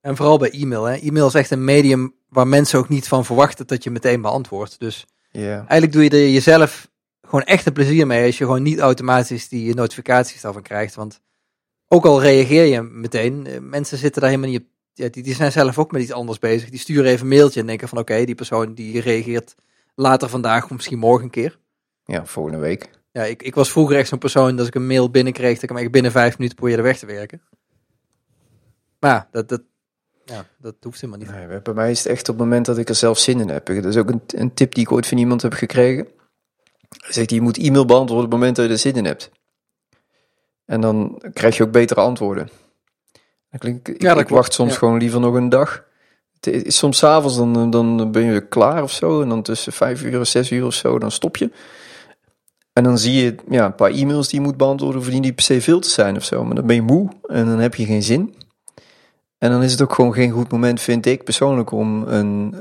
En 0.04 0.16
vooral 0.16 0.38
bij 0.38 0.50
e-mail. 0.50 0.84
Hè? 0.84 0.94
E-mail 0.94 1.26
is 1.26 1.34
echt 1.34 1.50
een 1.50 1.64
medium 1.64 2.14
waar 2.28 2.46
mensen 2.46 2.78
ook 2.78 2.88
niet 2.88 3.08
van 3.08 3.24
verwachten 3.24 3.66
dat 3.66 3.84
je 3.84 3.90
meteen 3.90 4.20
beantwoordt. 4.20 4.80
Dus 4.80 5.06
yeah. 5.30 5.56
eigenlijk 5.58 5.92
doe 5.92 6.02
je 6.02 6.10
er 6.10 6.28
jezelf 6.28 6.88
gewoon 7.22 7.44
echt 7.44 7.66
een 7.66 7.72
plezier 7.72 8.06
mee 8.06 8.26
als 8.26 8.38
je 8.38 8.44
gewoon 8.44 8.62
niet 8.62 8.78
automatisch 8.78 9.48
die 9.48 9.74
notificaties 9.74 10.40
daarvan 10.40 10.62
krijgt. 10.62 10.94
Want 10.94 11.20
ook 11.88 12.04
al 12.04 12.22
reageer 12.22 12.64
je 12.64 12.82
meteen, 12.82 13.46
eh, 13.46 13.58
mensen 13.60 13.98
zitten 13.98 14.20
daar 14.20 14.30
helemaal 14.30 14.50
niet 14.50 14.60
op. 14.60 14.66
Ja, 14.92 15.08
die, 15.08 15.22
die 15.22 15.34
zijn 15.34 15.52
zelf 15.52 15.78
ook 15.78 15.92
met 15.92 16.02
iets 16.02 16.12
anders 16.12 16.38
bezig. 16.38 16.70
Die 16.70 16.78
sturen 16.78 17.10
even 17.10 17.20
een 17.20 17.36
mailtje 17.36 17.60
en 17.60 17.66
denken 17.66 17.88
van 17.88 17.98
oké, 17.98 18.24
die 18.24 18.34
persoon 18.34 18.74
die 18.74 19.00
reageert 19.00 19.54
later 19.94 20.28
vandaag 20.28 20.64
of 20.64 20.70
misschien 20.70 20.98
morgen 20.98 21.24
een 21.24 21.30
keer. 21.30 21.58
Ja, 22.04 22.26
volgende 22.26 22.58
week. 22.58 22.90
Ja, 23.12 23.22
ik, 23.22 23.42
ik 23.42 23.54
was 23.54 23.70
vroeger 23.70 23.96
echt 23.96 24.08
zo'n 24.08 24.18
persoon 24.18 24.50
dat 24.50 24.58
als 24.58 24.68
ik 24.68 24.74
een 24.74 24.86
mail 24.86 25.10
binnenkreeg, 25.10 25.54
dat 25.54 25.62
ik 25.62 25.68
hem 25.68 25.78
echt 25.78 25.90
binnen 25.90 26.12
vijf 26.12 26.38
minuten 26.38 26.58
probeerde 26.58 26.82
weg 26.82 26.98
te 26.98 27.06
werken. 27.06 27.42
Maar 28.98 29.10
ja, 29.10 29.28
dat, 29.30 29.48
dat, 29.48 29.62
ja, 30.24 30.46
dat 30.58 30.74
hoeft 30.80 31.00
helemaal 31.00 31.26
niet. 31.26 31.48
Nee, 31.48 31.60
bij 31.60 31.74
mij 31.74 31.90
is 31.90 31.98
het 31.98 32.06
echt 32.06 32.28
op 32.28 32.34
het 32.34 32.44
moment 32.44 32.66
dat 32.66 32.78
ik 32.78 32.88
er 32.88 32.94
zelf 32.94 33.18
zin 33.18 33.40
in 33.40 33.48
heb. 33.48 33.66
Dat 33.66 33.84
is 33.84 33.96
ook 33.96 34.10
een, 34.10 34.22
een 34.26 34.54
tip 34.54 34.74
die 34.74 34.84
ik 34.84 34.92
ooit 34.92 35.06
van 35.06 35.18
iemand 35.18 35.42
heb 35.42 35.52
gekregen. 35.52 36.06
Hij 36.88 37.12
zegt, 37.12 37.30
je 37.30 37.40
moet 37.40 37.58
e-mail 37.58 37.84
beantwoorden 37.84 38.24
op 38.26 38.30
het 38.30 38.40
moment 38.40 38.56
dat 38.56 38.66
je 38.66 38.72
er 38.72 38.78
zin 38.78 38.94
in 38.94 39.04
hebt. 39.04 39.30
En 40.64 40.80
dan 40.80 41.22
krijg 41.32 41.56
je 41.56 41.62
ook 41.62 41.70
betere 41.70 42.00
antwoorden. 42.00 42.48
Ik, 43.50 43.64
ik, 43.64 44.02
ja, 44.02 44.16
ik 44.16 44.28
wacht 44.28 44.52
soms 44.52 44.76
gewoon 44.76 44.98
liever 44.98 45.20
nog 45.20 45.34
een 45.34 45.48
dag. 45.48 45.84
Soms 46.66 46.98
s'avonds 46.98 47.36
dan, 47.36 47.70
dan 47.70 48.12
ben 48.12 48.24
je 48.24 48.48
klaar 48.48 48.82
of 48.82 48.90
zo. 48.90 49.22
En 49.22 49.28
dan 49.28 49.42
tussen 49.42 49.72
vijf 49.72 50.02
uur 50.02 50.18
en 50.18 50.26
zes 50.26 50.50
uur 50.50 50.66
of 50.66 50.74
zo, 50.74 50.98
dan 50.98 51.10
stop 51.10 51.36
je. 51.36 51.50
En 52.72 52.84
dan 52.84 52.98
zie 52.98 53.24
je 53.24 53.34
ja, 53.48 53.64
een 53.64 53.74
paar 53.74 53.90
e-mails 53.90 54.28
die 54.28 54.40
je 54.40 54.46
moet 54.46 54.56
beantwoorden, 54.56 54.96
hoeven 54.96 55.12
die 55.12 55.22
niet 55.22 55.34
per 55.34 55.44
se 55.44 55.60
veel 55.60 55.80
te 55.80 55.88
zijn 55.88 56.16
of 56.16 56.24
zo. 56.24 56.44
Maar 56.44 56.54
dan 56.54 56.66
ben 56.66 56.76
je 56.76 56.82
moe 56.82 57.08
en 57.26 57.46
dan 57.46 57.58
heb 57.58 57.74
je 57.74 57.84
geen 57.84 58.02
zin. 58.02 58.34
En 59.38 59.50
dan 59.50 59.62
is 59.62 59.72
het 59.72 59.82
ook 59.82 59.94
gewoon 59.94 60.12
geen 60.14 60.30
goed 60.30 60.52
moment, 60.52 60.80
vind 60.80 61.06
ik 61.06 61.24
persoonlijk, 61.24 61.70
om 61.70 62.02
een. 62.02 62.54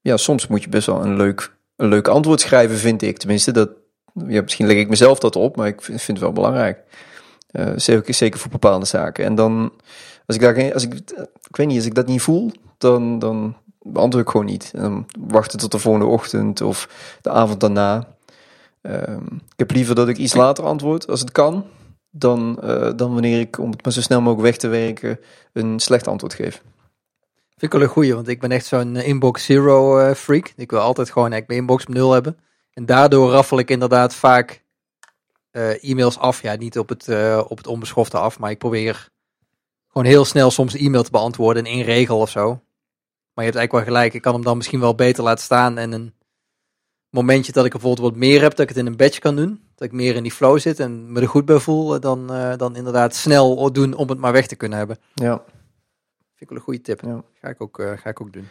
Ja, 0.00 0.16
soms 0.16 0.46
moet 0.46 0.62
je 0.62 0.68
best 0.68 0.86
wel 0.86 1.04
een 1.04 1.16
leuk, 1.16 1.52
een 1.76 1.88
leuk 1.88 2.08
antwoord 2.08 2.40
schrijven, 2.40 2.76
vind 2.76 3.02
ik. 3.02 3.18
Tenminste, 3.18 3.52
dat, 3.52 3.70
ja, 4.26 4.42
misschien 4.42 4.66
leg 4.66 4.76
ik 4.76 4.88
mezelf 4.88 5.18
dat 5.18 5.36
op, 5.36 5.56
maar 5.56 5.66
ik 5.66 5.82
vind, 5.82 6.02
vind 6.02 6.18
het 6.18 6.26
wel 6.26 6.32
belangrijk. 6.32 6.78
Uh, 7.52 7.72
zeker, 7.76 8.14
zeker 8.14 8.40
voor 8.40 8.50
bepaalde 8.50 8.86
zaken. 8.86 9.24
En 9.24 9.34
dan, 9.34 9.72
als 10.26 10.36
ik 10.36 10.42
daar 10.42 10.72
als 10.72 10.82
ik, 10.82 10.94
ik 11.48 11.56
weet 11.56 11.66
niet, 11.66 11.76
als 11.76 11.86
ik 11.86 11.94
dat 11.94 12.06
niet 12.06 12.22
voel, 12.22 12.50
dan, 12.78 13.18
dan 13.18 13.56
beantwoord 13.82 14.24
ik 14.24 14.30
gewoon 14.30 14.46
niet. 14.46 14.70
En 14.74 14.80
dan 14.80 15.06
wachten 15.28 15.58
tot 15.58 15.72
de 15.72 15.78
volgende 15.78 16.06
ochtend 16.06 16.60
of 16.60 16.88
de 17.20 17.30
avond 17.30 17.60
daarna. 17.60 18.08
Um, 18.82 19.24
ik 19.34 19.56
heb 19.56 19.70
liever 19.70 19.94
dat 19.94 20.08
ik 20.08 20.16
iets 20.16 20.34
later 20.34 20.64
antwoord, 20.64 21.08
als 21.08 21.20
het 21.20 21.32
kan, 21.32 21.64
dan, 22.18 22.58
uh, 22.64 22.90
dan 22.96 23.12
wanneer 23.12 23.40
ik, 23.40 23.58
om 23.58 23.70
het 23.70 23.84
maar 23.84 23.92
zo 23.92 24.00
snel 24.00 24.20
mogelijk 24.20 24.42
weg 24.48 24.56
te 24.56 24.68
werken, 24.68 25.20
een 25.52 25.80
slecht 25.80 26.08
antwoord 26.08 26.34
geef. 26.34 26.62
Vind 27.48 27.72
ik 27.72 27.72
wel 27.72 27.82
een 27.82 27.88
goeie, 27.88 28.14
want 28.14 28.28
ik 28.28 28.40
ben 28.40 28.50
echt 28.50 28.66
zo'n 28.66 28.96
eh, 28.96 29.08
inbox 29.08 29.44
zero 29.44 29.98
uh, 29.98 30.14
freak. 30.14 30.52
Ik 30.56 30.70
wil 30.70 30.80
altijd 30.80 31.10
gewoon 31.10 31.32
eigenlijk 31.32 31.48
mijn 31.48 31.60
inbox 31.60 31.86
op 31.86 31.94
nul 31.94 32.12
hebben. 32.12 32.38
En 32.72 32.86
daardoor 32.86 33.30
raffel 33.30 33.58
ik 33.58 33.70
inderdaad 33.70 34.14
vaak 34.14 34.64
e-mails 35.80 36.18
af. 36.18 36.42
Ja, 36.42 36.56
niet 36.56 36.78
op 36.78 36.88
het, 36.88 37.08
op 37.48 37.56
het 37.56 37.66
onbeschofte 37.66 38.18
af, 38.18 38.38
maar 38.38 38.50
ik 38.50 38.58
probeer 38.58 39.08
gewoon 39.86 40.06
heel 40.06 40.24
snel 40.24 40.50
soms 40.50 40.74
een 40.74 40.80
e-mail 40.80 41.02
te 41.02 41.10
beantwoorden 41.10 41.64
in 41.64 41.72
één 41.72 41.84
regel 41.84 42.18
of 42.18 42.30
zo. 42.30 42.46
Maar 42.46 43.44
je 43.44 43.50
hebt 43.50 43.56
eigenlijk 43.56 43.72
wel 43.72 43.94
gelijk, 43.94 44.14
ik 44.14 44.22
kan 44.22 44.34
hem 44.34 44.44
dan 44.44 44.56
misschien 44.56 44.80
wel 44.80 44.94
beter 44.94 45.24
laten 45.24 45.44
staan 45.44 45.78
en 45.78 45.92
een 45.92 46.14
momentje 47.16 47.52
dat 47.52 47.64
ik 47.64 47.70
bijvoorbeeld 47.70 48.08
wat 48.08 48.18
meer 48.18 48.42
heb, 48.42 48.50
dat 48.50 48.60
ik 48.60 48.68
het 48.68 48.76
in 48.76 48.86
een 48.86 48.96
batch 48.96 49.18
kan 49.18 49.36
doen. 49.36 49.60
Dat 49.74 49.88
ik 49.88 49.92
meer 49.92 50.14
in 50.14 50.22
die 50.22 50.32
flow 50.32 50.58
zit 50.58 50.80
en 50.80 51.12
me 51.12 51.20
er 51.20 51.28
goed 51.28 51.44
bij 51.44 51.58
voel, 51.58 51.94
eh, 51.94 52.00
dan, 52.00 52.32
uh, 52.32 52.56
dan 52.56 52.76
inderdaad 52.76 53.14
snel 53.14 53.72
doen 53.72 53.94
om 53.94 54.08
het 54.08 54.18
maar 54.18 54.32
weg 54.32 54.46
te 54.46 54.56
kunnen 54.56 54.78
hebben. 54.78 54.98
Ja. 55.14 55.42
Vind 56.34 56.40
ik 56.40 56.48
wel 56.48 56.58
een 56.58 56.64
goede 56.64 56.80
tip. 56.80 57.00
Ja. 57.00 57.22
Ga, 57.40 57.48
ik 57.48 57.60
ook, 57.60 57.78
uh, 57.78 57.92
ga 57.96 58.10
ik 58.10 58.20
ook 58.20 58.32
doen. 58.32 58.48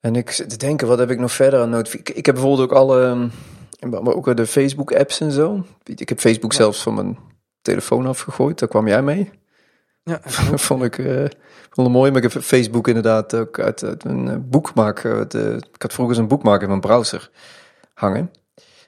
En 0.00 0.16
ik 0.16 0.30
zit 0.30 0.50
te 0.50 0.56
denken, 0.56 0.86
wat 0.86 0.98
heb 0.98 1.10
ik 1.10 1.18
nog 1.18 1.32
verder 1.32 1.60
aan 1.60 1.70
notificaties? 1.70 2.16
Ik 2.16 2.26
heb 2.26 2.34
bijvoorbeeld 2.34 2.70
ook 2.70 2.76
alle, 2.76 3.28
maar 3.88 4.14
ook 4.14 4.36
de 4.36 4.46
Facebook 4.46 4.92
apps 4.92 5.20
en 5.20 5.32
zo. 5.32 5.64
Ik 5.84 6.08
heb 6.08 6.20
Facebook 6.20 6.52
zelfs 6.52 6.82
van 6.82 6.94
mijn 6.94 7.18
telefoon 7.62 8.06
afgegooid, 8.06 8.58
daar 8.58 8.68
kwam 8.68 8.88
jij 8.88 9.02
mee. 9.02 9.30
Ja, 10.04 10.20
vond 10.68 10.82
ik 10.82 10.98
uh, 10.98 11.26
vond 11.70 11.86
het 11.86 11.96
mooi. 11.96 12.10
Maar 12.10 12.22
ik 12.22 12.32
heb 12.32 12.42
Facebook 12.42 12.88
inderdaad 12.88 13.34
ook 13.34 13.60
uit, 13.60 13.84
uit 13.84 14.04
een 14.04 14.28
eh, 14.28 14.36
boekmaak. 14.40 15.02
De, 15.02 15.62
ik 15.72 15.82
had 15.82 15.92
vroeger 15.92 16.18
een 16.18 16.28
boekmaker 16.28 16.62
in 16.62 16.68
mijn 16.68 16.80
browser 16.80 17.30
hangen. 17.94 18.30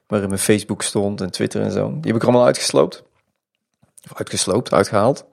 Waarin 0.06 0.28
mijn 0.28 0.40
Facebook 0.40 0.82
stond 0.82 1.20
en 1.20 1.30
Twitter 1.30 1.62
en 1.62 1.72
zo. 1.72 1.88
Die 1.88 2.06
heb 2.06 2.14
ik 2.14 2.22
er 2.22 2.28
allemaal 2.28 2.46
uitgesloopt. 2.46 3.02
Of 4.10 4.18
uitgesloopt, 4.18 4.72
uitgehaald. 4.72 5.24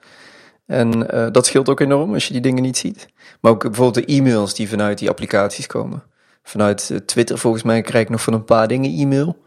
En 0.65 1.15
uh, 1.15 1.27
dat 1.31 1.45
scheelt 1.45 1.69
ook 1.69 1.79
enorm 1.79 2.13
als 2.13 2.27
je 2.27 2.33
die 2.33 2.41
dingen 2.41 2.63
niet 2.63 2.77
ziet. 2.77 3.07
Maar 3.41 3.51
ook 3.51 3.61
bijvoorbeeld 3.61 4.07
de 4.07 4.13
e-mails 4.13 4.53
die 4.53 4.69
vanuit 4.69 4.97
die 4.97 5.09
applicaties 5.09 5.67
komen. 5.67 6.03
Vanuit 6.43 7.01
Twitter 7.05 7.38
volgens 7.38 7.63
mij 7.63 7.81
krijg 7.81 8.03
ik 8.03 8.09
nog 8.09 8.21
van 8.21 8.33
een 8.33 8.43
paar 8.43 8.67
dingen 8.67 9.00
e-mail. 9.00 9.38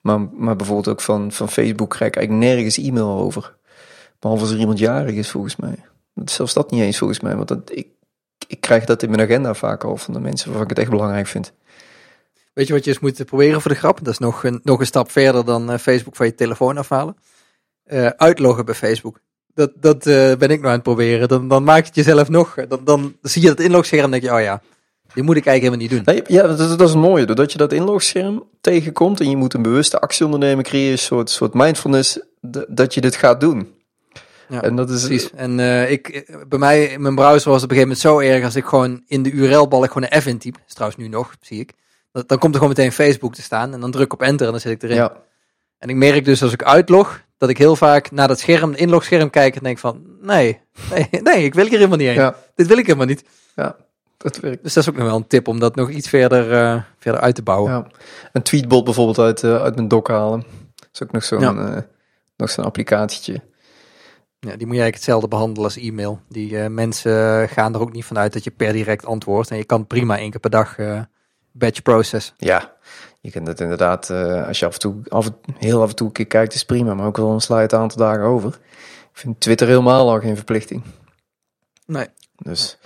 Maar, 0.00 0.20
maar 0.20 0.56
bijvoorbeeld 0.56 0.88
ook 0.88 1.00
van, 1.00 1.32
van 1.32 1.48
Facebook 1.48 1.90
krijg 1.90 2.10
ik 2.10 2.16
eigenlijk 2.16 2.46
nergens 2.46 2.78
e-mail 2.78 3.18
over. 3.18 3.56
Behalve 4.24 4.44
als 4.44 4.52
er 4.54 4.60
iemand 4.60 4.78
jarig 4.78 5.14
is, 5.14 5.30
volgens 5.30 5.56
mij. 5.56 5.76
Zelfs 6.24 6.54
dat 6.54 6.70
niet 6.70 6.82
eens, 6.82 6.98
volgens 6.98 7.20
mij. 7.20 7.36
Want 7.36 7.48
dat, 7.48 7.70
ik, 7.72 7.88
ik 8.46 8.60
krijg 8.60 8.84
dat 8.84 9.02
in 9.02 9.10
mijn 9.10 9.22
agenda 9.22 9.54
vaak 9.54 9.84
al 9.84 9.96
van 9.96 10.14
de 10.14 10.20
mensen 10.20 10.46
waarvan 10.46 10.64
ik 10.64 10.70
het 10.70 10.78
echt 10.78 10.90
belangrijk 10.90 11.26
vind. 11.26 11.52
Weet 12.52 12.66
je 12.66 12.72
wat 12.72 12.84
je 12.84 12.90
eens 12.90 13.00
moet 13.00 13.24
proberen 13.24 13.60
voor 13.60 13.70
de 13.70 13.76
grap? 13.76 13.98
Dat 13.98 14.12
is 14.12 14.18
nog 14.18 14.44
een, 14.44 14.60
nog 14.62 14.80
een 14.80 14.86
stap 14.86 15.10
verder 15.10 15.44
dan 15.44 15.70
uh, 15.70 15.78
Facebook 15.78 16.16
van 16.16 16.26
je 16.26 16.34
telefoon 16.34 16.78
afhalen. 16.78 17.16
Uh, 17.86 18.06
uitloggen 18.06 18.64
bij 18.64 18.74
Facebook. 18.74 19.20
Dat, 19.54 19.70
dat 19.74 20.06
uh, 20.06 20.34
ben 20.34 20.50
ik 20.50 20.58
nou 20.60 20.66
aan 20.66 20.72
het 20.72 20.82
proberen. 20.82 21.28
Dan, 21.28 21.48
dan 21.48 21.64
maak 21.64 21.80
je 21.80 21.86
het 21.86 21.94
jezelf 21.94 22.28
nog. 22.28 22.54
Dan, 22.68 22.80
dan 22.84 23.16
zie 23.22 23.42
je 23.42 23.48
dat 23.48 23.60
inlogscherm 23.60 24.04
en 24.04 24.10
denk 24.10 24.22
je, 24.22 24.34
oh 24.34 24.40
ja, 24.40 24.62
die 25.14 25.22
moet 25.22 25.36
ik 25.36 25.46
eigenlijk 25.46 25.80
helemaal 25.80 26.04
niet 26.04 26.26
doen. 26.26 26.36
ja, 26.36 26.46
dat, 26.46 26.58
dat 26.58 26.88
is 26.88 26.94
het 26.94 27.02
mooie. 27.02 27.26
Doordat 27.26 27.52
je 27.52 27.58
dat 27.58 27.72
inlogscherm 27.72 28.44
tegenkomt 28.60 29.20
en 29.20 29.30
je 29.30 29.36
moet 29.36 29.54
een 29.54 29.62
bewuste 29.62 30.00
actie 30.00 30.24
ondernemen, 30.24 30.64
creëer 30.64 30.84
je 30.84 30.92
een 30.92 30.98
soort, 30.98 31.30
soort 31.30 31.54
mindfulness 31.54 32.18
dat 32.68 32.94
je 32.94 33.00
dit 33.00 33.16
gaat 33.16 33.40
doen. 33.40 33.73
Ja, 34.48 34.62
en 34.62 34.76
dat 34.76 34.90
is 34.90 35.06
precies. 35.06 35.30
En 35.30 35.58
uh, 35.58 35.90
ik, 35.90 36.32
bij 36.48 36.58
mij, 36.58 36.84
in 36.84 37.02
mijn 37.02 37.14
browser 37.14 37.50
was 37.50 37.62
het 37.62 37.70
op 37.70 37.76
een 37.76 37.82
gegeven 37.82 37.82
moment 37.82 37.98
zo 37.98 38.18
erg 38.34 38.44
als 38.44 38.56
ik 38.56 38.64
gewoon 38.64 39.02
in 39.06 39.22
de 39.22 39.30
URL-balk 39.30 39.92
gewoon 39.92 40.06
een 40.10 40.22
F 40.22 40.26
intyp. 40.26 40.56
is 40.66 40.74
trouwens 40.74 41.00
nu 41.02 41.08
nog, 41.08 41.34
zie 41.40 41.60
ik. 41.60 41.72
Dan 42.12 42.38
komt 42.38 42.54
er 42.54 42.60
gewoon 42.60 42.68
meteen 42.68 42.92
Facebook 42.92 43.34
te 43.34 43.42
staan 43.42 43.72
en 43.72 43.80
dan 43.80 43.90
druk 43.90 44.12
op 44.12 44.22
enter 44.22 44.46
en 44.46 44.52
dan 44.52 44.60
zit 44.60 44.72
ik 44.72 44.82
erin. 44.82 44.96
Ja. 44.96 45.12
En 45.78 45.88
ik 45.88 45.96
merk 45.96 46.24
dus 46.24 46.42
als 46.42 46.52
ik 46.52 46.62
uitlog, 46.62 47.22
Dat 47.38 47.48
ik 47.48 47.58
heel 47.58 47.76
vaak 47.76 48.10
naar 48.10 48.28
dat 48.28 48.38
scherm, 48.38 48.72
inlogscherm 48.74 49.30
kijk 49.30 49.56
en 49.56 49.62
denk 49.62 49.78
van, 49.78 50.02
nee, 50.20 50.60
nee, 50.90 51.08
nee, 51.22 51.44
ik 51.44 51.54
wil 51.54 51.64
hier 51.64 51.76
helemaal 51.76 51.98
niet 51.98 52.06
heen. 52.06 52.16
Ja, 52.16 52.34
Dit 52.54 52.66
wil 52.66 52.78
ik 52.78 52.86
helemaal 52.86 53.06
niet. 53.06 53.24
ja, 53.54 53.76
dat 54.16 54.40
werkt. 54.40 54.62
Dus 54.62 54.72
dat 54.74 54.82
is 54.82 54.88
ook 54.90 54.96
nog 54.96 55.06
wel 55.06 55.16
een 55.16 55.26
tip 55.26 55.48
om 55.48 55.58
dat 55.58 55.74
nog 55.74 55.90
iets 55.90 56.08
verder, 56.08 56.52
eh, 56.52 56.80
verder 56.98 57.20
uit 57.20 57.34
te 57.34 57.42
bouwen. 57.42 57.72
Ja. 57.72 57.86
Een 58.32 58.42
tweetbot 58.42 58.84
bijvoorbeeld 58.84 59.18
uit, 59.18 59.42
eh, 59.42 59.62
uit 59.62 59.74
mijn 59.74 59.88
dock 59.88 60.08
halen. 60.08 60.40
Dat 60.74 60.88
is 60.92 61.02
ook 61.02 61.12
nog 61.12 61.24
zo'n 61.24 61.40
Ja. 61.40 61.74
eh, 61.74 61.82
nog 62.36 62.50
zo'n 62.50 62.64
applicatietje. 62.64 63.40
Ja, 64.44 64.56
die 64.56 64.66
moet 64.66 64.76
je 64.76 64.82
eigenlijk 64.82 64.94
hetzelfde 64.94 65.28
behandelen 65.28 65.64
als 65.64 65.76
e-mail. 65.76 66.20
Die 66.28 66.58
eh, 66.58 66.68
mensen 66.70 67.48
gaan 67.48 67.74
er 67.74 67.80
ook 67.80 67.92
niet 67.92 68.04
vanuit 68.04 68.32
dat 68.32 68.44
je 68.44 68.50
per 68.50 68.72
direct 68.72 69.06
antwoordt. 69.06 69.50
En 69.50 69.56
je 69.56 69.64
kan 69.64 69.86
prima 69.86 70.18
één 70.18 70.30
keer 70.30 70.40
per 70.40 70.50
dag 70.50 70.78
eh 70.78 71.00
batch 71.52 71.82
processen. 71.82 72.34
Ja, 72.38 72.76
je 73.20 73.30
kunt 73.30 73.46
het 73.46 73.60
inderdaad, 73.60 74.10
eh, 74.10 74.46
als 74.46 74.58
je 74.58 74.66
af 74.66 74.72
en 74.74 74.78
toe, 74.80 74.94
af 75.08 75.30
heel 75.58 75.82
af 75.82 75.88
en 75.88 75.94
toe 75.96 76.06
een 76.06 76.12
keer 76.12 76.26
kijkt, 76.26 76.54
is 76.54 76.64
prima. 76.64 76.94
Maar 76.94 77.06
ook 77.06 77.16
wel 77.16 77.30
een 77.30 77.40
sla 77.40 77.56
je 77.56 77.62
het 77.62 77.72
aantal 77.74 77.98
dagen 77.98 78.24
over. 78.24 78.48
Ik 79.12 79.20
vind 79.20 79.40
Twitter 79.40 79.66
helemaal 79.66 80.10
al 80.10 80.20
geen 80.20 80.36
verplichting. 80.36 80.82
Nee. 81.86 82.06
Dus 82.36 82.78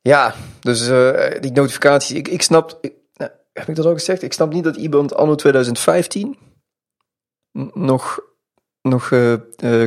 ja, 0.00 0.34
dus 0.60 0.88
eh, 0.88 1.40
die 1.40 1.52
notificaties, 1.52 2.16
ik, 2.16 2.28
ik 2.28 2.42
snap, 2.42 2.78
ik, 2.80 2.92
nou, 3.14 3.30
heb 3.52 3.68
ik 3.68 3.74
dat 3.76 3.86
ook 3.86 3.94
gezegd? 3.98 4.22
Ik 4.22 4.32
snap 4.32 4.52
niet 4.52 4.64
dat 4.64 4.76
iemand 4.76 5.14
anno 5.14 5.34
2015 5.34 6.38
n- 7.58 7.70
nog, 7.74 8.20
nog 8.82 9.10
eh, 9.10 9.32
eh, 9.32 9.40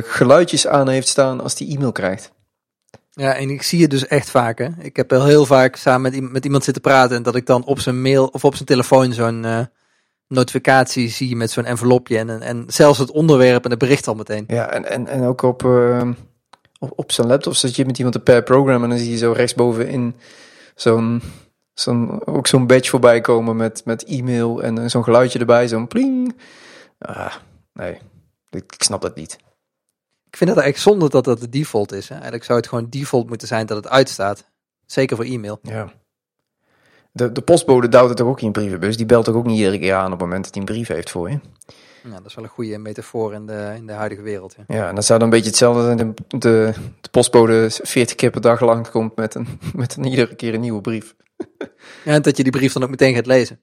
geluidjes 0.04 0.66
aan 0.66 0.88
heeft 0.88 1.08
staan 1.08 1.40
als 1.40 1.54
die 1.54 1.74
e-mail 1.76 1.92
krijgt. 1.92 2.34
Ja, 3.18 3.34
en 3.34 3.50
ik 3.50 3.62
zie 3.62 3.82
het 3.82 3.90
dus 3.90 4.06
echt 4.06 4.30
vaak. 4.30 4.58
Hè. 4.58 4.68
Ik 4.78 4.96
heb 4.96 5.10
wel 5.10 5.24
heel 5.24 5.46
vaak 5.46 5.76
samen 5.76 6.12
met, 6.12 6.32
met 6.32 6.44
iemand 6.44 6.64
zitten 6.64 6.82
praten. 6.82 7.16
En 7.16 7.22
dat 7.22 7.36
ik 7.36 7.46
dan 7.46 7.64
op 7.64 7.80
zijn 7.80 8.02
mail 8.02 8.26
of 8.26 8.44
op 8.44 8.54
zijn 8.54 8.68
telefoon 8.68 9.12
zo'n 9.12 9.44
eh, 9.44 9.60
notificatie 10.28 11.08
zie 11.08 11.36
met 11.36 11.50
zo'n 11.50 11.64
envelopje. 11.64 12.18
En, 12.18 12.42
en, 12.42 12.64
zelfs 12.66 12.98
het 12.98 13.10
onderwerp 13.10 13.64
en 13.64 13.70
het 13.70 13.78
bericht 13.78 14.06
al 14.06 14.14
meteen. 14.14 14.44
Ja, 14.46 14.70
en, 14.70 14.90
en, 14.90 15.06
en 15.06 15.22
ook 15.22 15.42
op, 15.42 15.64
eh, 15.64 16.08
op, 16.78 16.92
op 16.96 17.12
zijn 17.12 17.26
laptop 17.26 17.54
zit 17.54 17.76
je 17.76 17.86
met 17.86 17.96
iemand 17.96 18.14
een 18.14 18.22
per 18.22 18.42
program 18.42 18.82
en 18.82 18.88
dan 18.88 18.98
zie 18.98 19.10
je 19.10 19.16
zo 19.16 19.32
rechtsbovenin 19.32 20.14
zo'n, 20.74 21.22
zo'n, 21.74 22.26
ook 22.26 22.46
zo'n 22.46 22.66
badge 22.66 22.90
voorbij 22.90 23.20
komen 23.20 23.56
met, 23.56 23.82
met 23.84 24.04
e-mail 24.04 24.62
en 24.62 24.90
zo'n 24.90 25.04
geluidje 25.04 25.38
erbij, 25.38 25.68
zo'n 25.68 25.88
pling. 25.88 26.36
Ah, 26.98 27.34
nee, 27.72 27.98
ik, 28.50 28.72
ik 28.72 28.82
snap 28.82 29.02
dat 29.02 29.16
niet. 29.16 29.32
Ik 30.26 30.36
vind 30.36 30.50
het 30.50 30.58
eigenlijk 30.58 30.78
zonde 30.78 31.08
dat 31.08 31.24
dat 31.24 31.40
de 31.40 31.48
default 31.48 31.92
is. 31.92 32.08
Hè. 32.08 32.14
Eigenlijk 32.14 32.44
zou 32.44 32.58
het 32.58 32.68
gewoon 32.68 32.86
default 32.90 33.28
moeten 33.28 33.48
zijn 33.48 33.66
dat 33.66 33.76
het 33.76 33.88
uitstaat. 33.88 34.50
Zeker 34.86 35.16
voor 35.16 35.24
e-mail. 35.24 35.58
Ja. 35.62 35.92
De, 37.12 37.32
de 37.32 37.40
postbode 37.40 37.88
duwt 37.88 38.08
het 38.08 38.16
toch 38.16 38.28
ook 38.28 38.40
in 38.40 38.46
je 38.46 38.52
brievenbus? 38.52 38.96
Die 38.96 39.06
belt 39.06 39.24
toch 39.24 39.34
ook 39.34 39.46
niet 39.46 39.58
iedere 39.58 39.78
keer 39.78 39.94
aan 39.94 40.04
op 40.04 40.10
het 40.10 40.20
moment 40.20 40.44
dat 40.44 40.54
hij 40.54 40.62
een 40.62 40.68
brief 40.68 40.88
heeft 40.88 41.10
voor 41.10 41.30
je? 41.30 41.40
Ja, 42.02 42.16
dat 42.16 42.26
is 42.26 42.34
wel 42.34 42.44
een 42.44 42.50
goede 42.50 42.78
metafoor 42.78 43.34
in 43.34 43.46
de, 43.46 43.72
in 43.76 43.86
de 43.86 43.92
huidige 43.92 44.22
wereld. 44.22 44.54
Ja. 44.56 44.76
Ja, 44.76 44.88
en 44.88 44.94
dat 44.94 45.04
zou 45.04 45.18
dan 45.18 45.28
een 45.28 45.34
beetje 45.34 45.50
hetzelfde 45.50 45.82
zijn. 45.82 45.96
De, 45.96 46.14
de, 46.38 46.72
de 47.00 47.08
postbode 47.10 47.66
40 47.70 48.16
keer 48.16 48.30
per 48.30 48.40
dag 48.40 48.60
lang 48.60 48.90
komt 48.90 49.16
met 49.16 49.34
een, 49.34 49.60
met 49.74 49.96
een 49.96 50.04
iedere 50.04 50.34
keer 50.34 50.54
een 50.54 50.60
nieuwe 50.60 50.80
brief. 50.80 51.14
Ja, 52.04 52.12
en 52.12 52.22
dat 52.22 52.36
je 52.36 52.42
die 52.42 52.52
brief 52.52 52.72
dan 52.72 52.82
ook 52.82 52.90
meteen 52.90 53.14
gaat 53.14 53.26
lezen. 53.26 53.60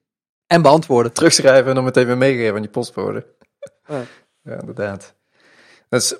En 0.47 0.61
beantwoorden. 0.61 1.13
Terugschrijven 1.13 1.69
en 1.69 1.75
dan 1.75 1.83
meteen 1.83 2.05
weer 2.05 2.17
meegeven 2.17 2.55
aan 2.55 2.61
die 2.61 2.69
postbode. 2.71 3.25
Ja. 3.87 4.03
Ja, 4.43 4.59
inderdaad. 4.59 5.15
Dat 5.89 6.01
is, 6.01 6.15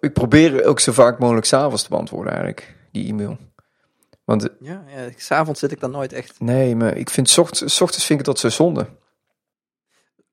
ik 0.00 0.12
probeer 0.12 0.64
ook 0.64 0.80
zo 0.80 0.92
vaak 0.92 1.18
mogelijk 1.18 1.46
s'avonds 1.46 1.82
te 1.82 1.88
beantwoorden 1.88 2.32
eigenlijk, 2.32 2.76
die 2.92 3.08
e-mail. 3.08 3.38
Want 4.24 4.48
Ja, 4.60 4.84
ja, 4.88 5.08
s'avonds 5.16 5.60
zit 5.60 5.72
ik 5.72 5.80
dan 5.80 5.90
nooit 5.90 6.12
echt. 6.12 6.40
nee, 6.40 6.76
maar 6.76 6.96
ik 6.96 7.10
vind 7.10 7.28
's 7.28 7.38
ochtends, 7.38 7.80
ochtends 7.80 8.06
vind 8.06 8.18
ik 8.18 8.24
dat 8.26 8.38
zo 8.38 8.48
zonde. 8.48 8.86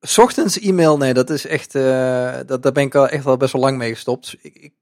's 0.02 0.18
ochtends 0.18 0.58
e-mail, 0.58 0.96
nee, 0.96 1.14
dat 1.14 1.30
is 1.30 1.46
echt, 1.46 1.74
eh, 1.74 2.38
dat, 2.46 2.62
daar 2.62 2.72
ben 2.72 2.84
ik 2.84 2.94
al 2.94 3.08
echt 3.08 3.24
wel 3.24 3.36
best 3.36 3.52
wel 3.52 3.62
lang 3.62 3.78
mee 3.78 3.92
gestopt. 3.92 4.36
Ik, 4.40 4.54
ik, 4.54 4.72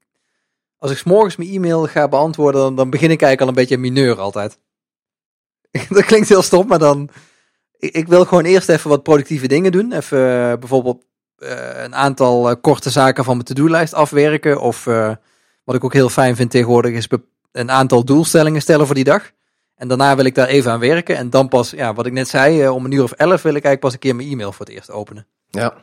als 0.77 0.91
ik 0.91 0.97
's 0.97 1.03
morgens 1.03 1.35
mijn 1.35 1.49
e-mail 1.49 1.87
ga 1.87 2.07
beantwoorden, 2.07 2.61
dan, 2.61 2.75
dan 2.75 2.89
begin 2.89 3.11
ik 3.11 3.21
eigenlijk 3.21 3.41
al 3.41 3.47
een 3.47 3.53
beetje 3.67 3.75
een 3.75 3.93
mineur 3.93 4.19
altijd. 4.19 4.59
dat 5.89 6.05
klinkt 6.05 6.29
heel 6.29 6.41
stom, 6.41 6.67
maar 6.67 6.79
dan, 6.79 7.09
ik, 7.77 7.93
ik 7.93 8.07
wil 8.07 8.25
gewoon 8.25 8.45
eerst 8.45 8.69
even 8.69 8.89
wat 8.89 9.03
productieve 9.03 9.47
dingen 9.47 9.71
doen. 9.71 9.91
Even 9.91 10.51
eh, 10.51 10.57
bijvoorbeeld 10.59 11.05
een 11.39 11.95
aantal 11.95 12.49
eh, 12.49 12.55
korte 12.61 12.89
zaken 12.89 13.23
van 13.23 13.33
mijn 13.33 13.45
to-do-lijst 13.45 13.93
afwerken. 13.93 14.61
Of 14.61 14.87
eh, 14.87 15.11
wat 15.63 15.75
ik 15.75 15.83
ook 15.83 15.93
heel 15.93 16.09
fijn 16.09 16.35
vind 16.35 16.51
tegenwoordig 16.51 16.91
is 16.91 17.07
een 17.51 17.71
aantal 17.71 18.05
doelstellingen 18.05 18.61
stellen 18.61 18.85
voor 18.85 18.95
die 18.95 19.03
dag. 19.03 19.31
En 19.79 19.87
daarna 19.87 20.15
wil 20.15 20.25
ik 20.25 20.35
daar 20.35 20.47
even 20.47 20.71
aan 20.71 20.79
werken. 20.79 21.15
En 21.15 21.29
dan 21.29 21.47
pas, 21.47 21.69
ja, 21.69 21.93
wat 21.93 22.05
ik 22.05 22.13
net 22.13 22.27
zei, 22.27 22.61
eh, 22.61 22.75
om 22.75 22.85
een 22.85 22.91
uur 22.91 23.03
of 23.03 23.11
elf 23.11 23.41
wil 23.41 23.55
ik 23.55 23.63
eigenlijk 23.63 23.79
pas 23.79 23.93
een 23.93 23.99
keer 23.99 24.15
mijn 24.15 24.29
e-mail 24.29 24.51
voor 24.51 24.65
het 24.65 24.75
eerst 24.75 24.91
openen. 24.91 25.27
Ja, 25.47 25.73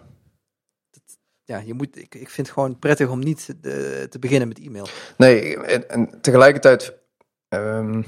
Ja, 1.45 1.63
je 1.65 1.75
moet, 1.75 1.97
ik, 1.97 2.15
ik 2.15 2.31
vind 2.31 2.47
het 2.47 2.57
gewoon 2.57 2.79
prettig 2.79 3.09
om 3.09 3.19
niet 3.19 3.49
eh, 3.49 3.73
te 4.03 4.19
beginnen 4.21 4.49
met 4.49 4.59
e-mail. 4.59 4.89
nee, 5.17 5.57
en, 5.57 5.91
en 5.91 6.21
tegelijkertijd 6.21 6.95
ehm, 7.49 8.03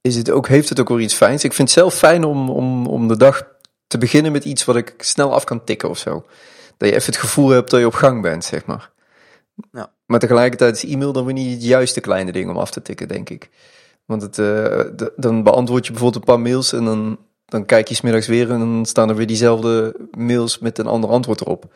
is 0.00 0.16
het 0.16 0.30
ook, 0.30 0.48
heeft 0.48 0.68
het 0.68 0.80
ook 0.80 0.88
weer 0.88 1.00
iets 1.00 1.14
fijns. 1.14 1.44
Ik 1.44 1.52
vind 1.52 1.68
het 1.68 1.78
zelf 1.78 1.94
fijn 1.94 2.24
om, 2.24 2.50
om, 2.50 2.86
om 2.86 3.08
de 3.08 3.16
dag 3.16 3.54
te 3.86 3.98
beginnen 3.98 4.32
met 4.32 4.44
iets 4.44 4.64
wat 4.64 4.76
ik 4.76 4.94
snel 4.98 5.34
af 5.34 5.44
kan 5.44 5.64
tikken 5.64 5.88
of 5.88 5.98
zo. 5.98 6.26
Dat 6.76 6.88
je 6.88 6.94
even 6.94 7.12
het 7.12 7.20
gevoel 7.20 7.48
hebt 7.48 7.70
dat 7.70 7.80
je 7.80 7.86
op 7.86 7.94
gang 7.94 8.22
bent, 8.22 8.44
zeg 8.44 8.66
maar. 8.66 8.90
Ja. 9.72 9.92
Maar 10.06 10.18
tegelijkertijd 10.18 10.76
is 10.76 10.90
e-mail 10.90 11.12
dan 11.12 11.24
weer 11.24 11.34
niet 11.34 11.52
het 11.52 11.64
juiste 11.64 12.00
kleine 12.00 12.32
ding 12.32 12.50
om 12.50 12.56
af 12.56 12.70
te 12.70 12.82
tikken, 12.82 13.08
denk 13.08 13.30
ik. 13.30 13.50
Want 14.04 14.22
het, 14.22 14.38
eh, 14.38 15.08
dan 15.16 15.42
beantwoord 15.42 15.86
je 15.86 15.92
bijvoorbeeld 15.92 16.22
een 16.22 16.34
paar 16.34 16.40
mails 16.40 16.72
en 16.72 16.84
dan, 16.84 17.18
dan 17.46 17.64
kijk 17.64 17.88
je 17.88 17.94
smiddags 17.94 18.26
weer 18.26 18.50
en 18.50 18.58
dan 18.58 18.86
staan 18.86 19.08
er 19.08 19.14
weer 19.16 19.26
diezelfde 19.26 19.96
mails 20.16 20.58
met 20.58 20.78
een 20.78 20.86
ander 20.86 21.10
antwoord 21.10 21.40
erop. 21.40 21.74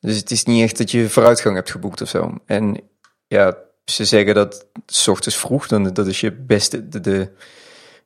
Dus 0.00 0.16
het 0.16 0.30
is 0.30 0.44
niet 0.44 0.62
echt 0.62 0.78
dat 0.78 0.90
je 0.90 1.10
vooruitgang 1.10 1.54
hebt 1.54 1.70
geboekt 1.70 2.00
of 2.00 2.08
zo. 2.08 2.34
En 2.46 2.80
ja, 3.26 3.56
ze 3.84 4.04
zeggen 4.04 4.34
dat 4.34 4.66
s 4.86 5.08
ochtends 5.08 5.38
vroeg, 5.38 5.66
dan, 5.66 5.92
dat 5.92 6.06
is 6.06 6.20
je 6.20 6.32
beste, 6.32 6.88
de, 6.88 7.00
de, 7.00 7.30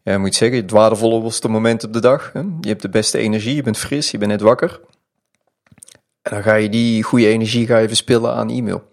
ja, 0.02 0.18
moet 0.18 0.32
je 0.32 0.38
zeggen, 0.38 0.58
het 0.58 0.70
waardevolste 0.70 1.48
moment 1.48 1.84
op 1.84 1.92
de 1.92 2.00
dag. 2.00 2.30
Hè? 2.32 2.40
Je 2.40 2.68
hebt 2.68 2.82
de 2.82 2.88
beste 2.88 3.18
energie, 3.18 3.54
je 3.54 3.62
bent 3.62 3.78
fris, 3.78 4.10
je 4.10 4.18
bent 4.18 4.30
net 4.30 4.40
wakker. 4.40 4.80
En 6.24 6.30
dan 6.30 6.42
ga 6.42 6.54
je 6.54 6.68
die 6.68 7.02
goede 7.02 7.26
energie 7.26 7.66
ga 7.66 7.78
je 7.78 7.88
verspillen 7.88 8.34
aan 8.34 8.50
e-mail. 8.50 8.92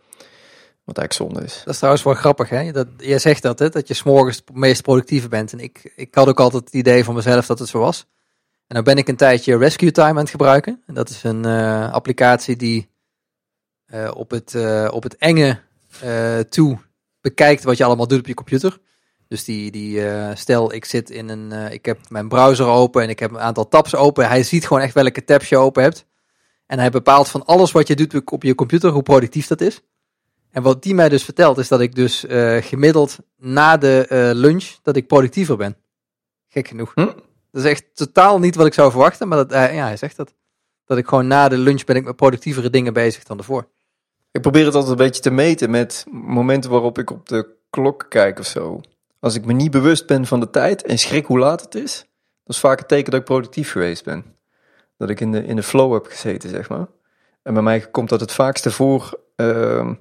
Wat 0.83 0.97
eigenlijk 0.97 1.13
zonde 1.13 1.45
is. 1.45 1.57
Dat 1.57 1.73
is 1.73 1.77
trouwens 1.77 2.03
wel 2.03 2.13
grappig, 2.13 2.49
hè? 2.49 2.71
Dat, 2.71 2.87
jij 2.97 3.19
zegt 3.19 3.41
dat, 3.41 3.59
hè? 3.59 3.69
Dat 3.69 3.87
je 3.87 3.93
s'morgens 3.93 4.37
het 4.37 4.55
meest 4.55 4.81
productieve 4.81 5.27
bent. 5.27 5.53
En 5.53 5.59
ik, 5.59 5.93
ik 5.95 6.15
had 6.15 6.27
ook 6.27 6.39
altijd 6.39 6.63
het 6.63 6.73
idee 6.73 7.03
van 7.03 7.15
mezelf 7.15 7.45
dat 7.45 7.59
het 7.59 7.67
zo 7.67 7.79
was. 7.79 8.07
En 8.67 8.75
dan 8.75 8.83
ben 8.83 8.97
ik 8.97 9.07
een 9.07 9.15
tijdje 9.15 9.57
Rescue 9.57 9.91
Time 9.91 10.09
aan 10.09 10.15
het 10.15 10.29
gebruiken. 10.29 10.81
En 10.85 10.93
dat 10.93 11.09
is 11.09 11.23
een 11.23 11.45
eh, 11.45 11.91
applicatie 11.91 12.55
die 12.55 12.89
eh, 13.85 14.11
op, 14.13 14.31
het, 14.31 14.55
eh, 14.55 14.87
op 14.91 15.03
het 15.03 15.17
enge 15.17 15.59
toe 16.49 16.77
bekijkt 17.21 17.63
wat 17.63 17.77
je 17.77 17.83
allemaal 17.83 18.07
doet 18.07 18.19
op 18.19 18.27
je 18.27 18.33
computer. 18.33 18.77
Dus 19.27 19.43
die, 19.43 19.71
die 19.71 20.01
stel 20.33 20.73
ik 20.73 20.85
zit 20.85 21.09
in 21.09 21.29
een, 21.29 21.71
ik 21.71 21.85
heb 21.85 21.99
mijn 22.09 22.27
browser 22.27 22.65
open 22.65 23.03
en 23.03 23.09
ik 23.09 23.19
heb 23.19 23.31
een 23.31 23.39
aantal 23.39 23.67
tabs 23.67 23.95
open. 23.95 24.27
Hij 24.27 24.43
ziet 24.43 24.67
gewoon 24.67 24.83
echt 24.83 24.93
welke 24.93 25.23
tabs 25.23 25.49
je 25.49 25.57
open 25.57 25.83
hebt. 25.83 26.05
En 26.71 26.79
hij 26.79 26.89
bepaalt 26.89 27.29
van 27.29 27.45
alles 27.45 27.71
wat 27.71 27.87
je 27.87 27.95
doet 27.95 28.31
op 28.31 28.43
je 28.43 28.55
computer, 28.55 28.89
hoe 28.89 29.03
productief 29.03 29.47
dat 29.47 29.61
is. 29.61 29.81
En 30.51 30.63
wat 30.63 30.83
die 30.83 30.95
mij 30.95 31.09
dus 31.09 31.23
vertelt, 31.23 31.57
is 31.57 31.67
dat 31.67 31.81
ik 31.81 31.95
dus 31.95 32.25
eh, 32.25 32.57
gemiddeld 32.57 33.17
na 33.37 33.77
de 33.77 34.05
eh, 34.09 34.29
lunch, 34.33 34.75
dat 34.81 34.95
ik 34.95 35.07
productiever 35.07 35.57
ben. 35.57 35.77
Gek 36.47 36.67
genoeg. 36.67 36.91
Hm? 36.95 37.05
Dat 37.51 37.63
is 37.63 37.63
echt 37.63 37.85
totaal 37.93 38.39
niet 38.39 38.55
wat 38.55 38.65
ik 38.65 38.73
zou 38.73 38.91
verwachten, 38.91 39.27
maar 39.27 39.37
dat, 39.37 39.51
eh, 39.51 39.75
ja, 39.75 39.85
hij 39.85 39.97
zegt 39.97 40.15
dat. 40.15 40.33
Dat 40.85 40.97
ik 40.97 41.07
gewoon 41.07 41.27
na 41.27 41.47
de 41.47 41.57
lunch 41.57 41.83
ben 41.83 41.95
ik 41.95 42.03
met 42.03 42.15
productievere 42.15 42.69
dingen 42.69 42.93
bezig 42.93 43.23
dan 43.23 43.37
ervoor. 43.37 43.67
Ik 44.31 44.41
probeer 44.41 44.65
het 44.65 44.75
altijd 44.75 44.91
een 44.91 45.05
beetje 45.05 45.21
te 45.21 45.31
meten 45.31 45.69
met 45.69 46.05
momenten 46.11 46.71
waarop 46.71 46.97
ik 46.97 47.11
op 47.11 47.29
de 47.29 47.55
klok 47.69 48.05
kijk 48.09 48.39
of 48.39 48.45
zo. 48.45 48.81
Als 49.19 49.35
ik 49.35 49.45
me 49.45 49.53
niet 49.53 49.71
bewust 49.71 50.07
ben 50.07 50.25
van 50.25 50.39
de 50.39 50.49
tijd 50.49 50.83
en 50.83 50.97
schrik 50.97 51.25
hoe 51.25 51.39
laat 51.39 51.61
het 51.61 51.75
is, 51.75 51.97
dat 52.43 52.55
is 52.55 52.59
vaak 52.59 52.79
een 52.79 52.87
teken 52.87 53.11
dat 53.11 53.19
ik 53.19 53.25
productief 53.25 53.71
geweest 53.71 54.03
ben. 54.03 54.39
Dat 55.01 55.09
ik 55.09 55.19
in 55.19 55.31
de, 55.31 55.45
in 55.45 55.55
de 55.55 55.63
flow 55.63 55.93
heb 55.93 56.05
gezeten, 56.05 56.49
zeg 56.49 56.69
maar. 56.69 56.87
En 57.43 57.53
bij 57.53 57.63
mij 57.63 57.79
komt 57.79 58.09
dat 58.09 58.19
het 58.19 58.31
vaakste 58.31 58.71
voor 58.71 59.19
ehm, 59.35 59.93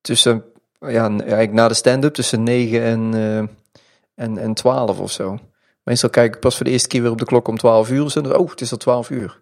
tussen, 0.00 0.44
ja, 0.80 1.08
eigenlijk 1.08 1.52
na 1.52 1.68
de 1.68 1.74
stand-up, 1.74 2.14
tussen 2.14 2.42
9 2.42 2.82
en, 2.82 3.14
eh, 3.14 3.38
en, 4.24 4.38
en 4.38 4.54
12 4.54 4.98
of 4.98 5.10
zo. 5.10 5.38
Meestal 5.82 6.10
kijk 6.10 6.34
ik 6.34 6.40
pas 6.40 6.56
voor 6.56 6.64
de 6.64 6.70
eerste 6.70 6.88
keer 6.88 7.02
weer 7.02 7.10
op 7.10 7.18
de 7.18 7.24
klok 7.24 7.48
om 7.48 7.58
12 7.58 7.90
uur. 7.90 8.12
En 8.16 8.22
dan, 8.22 8.36
oh, 8.36 8.50
het 8.50 8.60
is 8.60 8.72
al 8.72 8.78
12 8.78 9.10
uur. 9.10 9.40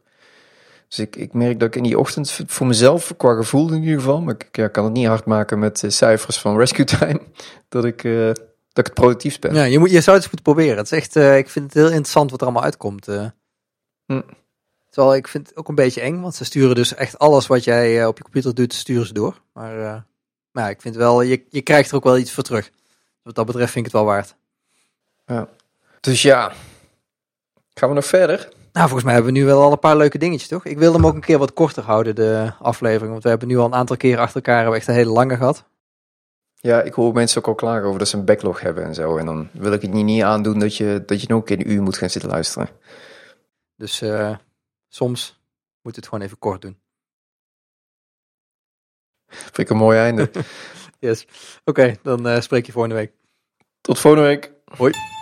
Dus 0.88 0.98
ik, 0.98 1.16
ik 1.16 1.32
merk 1.32 1.60
dat 1.60 1.68
ik 1.68 1.76
in 1.76 1.82
die 1.82 1.98
ochtend, 1.98 2.40
voor 2.46 2.66
mezelf, 2.66 3.14
qua 3.16 3.34
gevoel 3.34 3.72
in 3.72 3.82
ieder 3.82 3.98
geval, 3.98 4.20
maar 4.20 4.34
ik 4.34 4.56
ja, 4.56 4.68
kan 4.68 4.84
het 4.84 4.92
niet 4.92 5.06
hard 5.06 5.24
maken 5.24 5.58
met 5.58 5.82
eh, 5.82 5.90
cijfers 5.90 6.38
van 6.38 6.58
Rescue 6.58 6.84
Time, 6.84 7.20
dat 7.68 7.84
ik, 7.84 8.04
eh, 8.04 8.26
dat 8.26 8.38
ik 8.72 8.84
het 8.84 8.94
productief 8.94 9.38
ben. 9.38 9.54
Ja, 9.54 9.64
je, 9.64 9.78
moet, 9.78 9.90
je 9.90 10.00
zou 10.00 10.16
het 10.16 10.24
eens 10.24 10.32
moeten 10.34 10.52
proberen. 10.52 10.76
Het 10.76 10.92
is 10.92 10.98
echt, 10.98 11.16
eh, 11.16 11.36
ik 11.36 11.48
vind 11.48 11.64
het 11.64 11.74
heel 11.74 11.86
interessant 11.86 12.30
wat 12.30 12.40
er 12.40 12.46
allemaal 12.46 12.64
uitkomt. 12.64 13.06
Hm. 14.06 14.20
Terwijl 14.94 15.16
ik 15.16 15.28
vind 15.28 15.48
het 15.48 15.56
ook 15.56 15.68
een 15.68 15.74
beetje 15.74 16.00
eng, 16.00 16.20
want 16.20 16.34
ze 16.34 16.44
sturen 16.44 16.74
dus 16.74 16.94
echt 16.94 17.18
alles 17.18 17.46
wat 17.46 17.64
jij 17.64 18.00
eh, 18.00 18.06
op 18.06 18.16
je 18.16 18.22
computer 18.22 18.54
doet, 18.54 18.74
sturen 18.74 19.06
ze 19.06 19.12
door. 19.12 19.40
Maar, 19.52 20.04
maar 20.50 20.64
ja, 20.64 20.68
ik 20.68 20.80
vind 20.80 20.96
wel, 20.96 21.22
je, 21.22 21.44
je 21.50 21.62
krijgt 21.62 21.90
er 21.90 21.96
ook 21.96 22.04
wel 22.04 22.18
iets 22.18 22.32
voor 22.32 22.42
terug. 22.42 22.70
Wat 23.22 23.34
dat 23.34 23.46
betreft 23.46 23.72
vind 23.72 23.86
ik 23.86 23.92
het 23.92 24.00
wel 24.00 24.10
waard. 24.10 24.34
Dus 26.00 26.22
ja, 26.22 26.52
gaan 27.74 27.88
we 27.88 27.94
nog 27.94 28.04
verder? 28.04 28.48
Nou, 28.72 28.86
volgens 28.86 29.04
mij 29.04 29.14
hebben 29.14 29.32
we 29.32 29.38
nu 29.38 29.44
wel 29.44 29.62
al 29.62 29.72
een 29.72 29.78
paar 29.78 29.96
leuke 29.96 30.18
dingetjes, 30.18 30.48
toch? 30.48 30.64
Ik 30.64 30.78
wilde 30.78 30.96
hem 30.96 31.06
ook 31.06 31.14
een 31.14 31.20
keer 31.20 31.38
wat 31.38 31.52
korter 31.52 31.82
houden, 31.82 32.14
de 32.14 32.52
aflevering. 32.60 33.10
Want 33.10 33.22
we 33.22 33.28
hebben 33.28 33.48
nu 33.48 33.58
al 33.58 33.66
een 33.66 33.74
aantal 33.74 33.96
keren 33.96 34.20
achter 34.20 34.36
elkaar 34.36 34.56
hebben 34.56 34.76
echt 34.76 34.88
een 34.88 34.94
hele 34.94 35.10
lange 35.10 35.36
gehad. 35.36 35.64
Ja, 36.54 36.82
ik 36.82 36.94
hoor 36.94 37.12
mensen 37.12 37.38
ook 37.38 37.46
al 37.46 37.54
klagen 37.54 37.86
over 37.86 37.98
dat 37.98 38.08
ze 38.08 38.16
een 38.16 38.24
backlog 38.24 38.60
hebben 38.60 38.84
en 38.84 38.94
zo. 38.94 39.16
En 39.16 39.26
dan 39.26 39.48
wil 39.52 39.72
ik 39.72 39.82
het 39.82 39.92
niet, 39.92 40.04
niet 40.04 40.22
aandoen 40.22 40.58
dat 40.58 40.76
je, 40.76 41.02
dat 41.06 41.20
je 41.20 41.26
nog 41.28 41.38
een 41.38 41.44
keer 41.44 41.58
een 41.58 41.72
uur 41.72 41.82
moet 41.82 41.96
gaan 41.96 42.10
zitten 42.10 42.30
luisteren. 42.30 42.68
Dus 43.76 44.02
eh, 44.02 44.36
soms 44.94 45.40
moet 45.82 45.96
het 45.96 46.04
gewoon 46.04 46.24
even 46.24 46.38
kort 46.38 46.62
doen. 46.62 46.78
Vind 49.26 49.58
ik 49.58 49.68
een 49.68 49.76
mooi 49.76 49.98
einde. 49.98 50.30
Yes. 50.98 51.26
Oké, 51.64 51.96
dan 52.02 52.28
eh, 52.28 52.40
spreek 52.40 52.66
je 52.66 52.72
volgende 52.72 52.96
week. 52.96 53.12
Tot 53.80 53.98
volgende 53.98 54.26
week. 54.26 54.52
Hoi. 54.76 55.13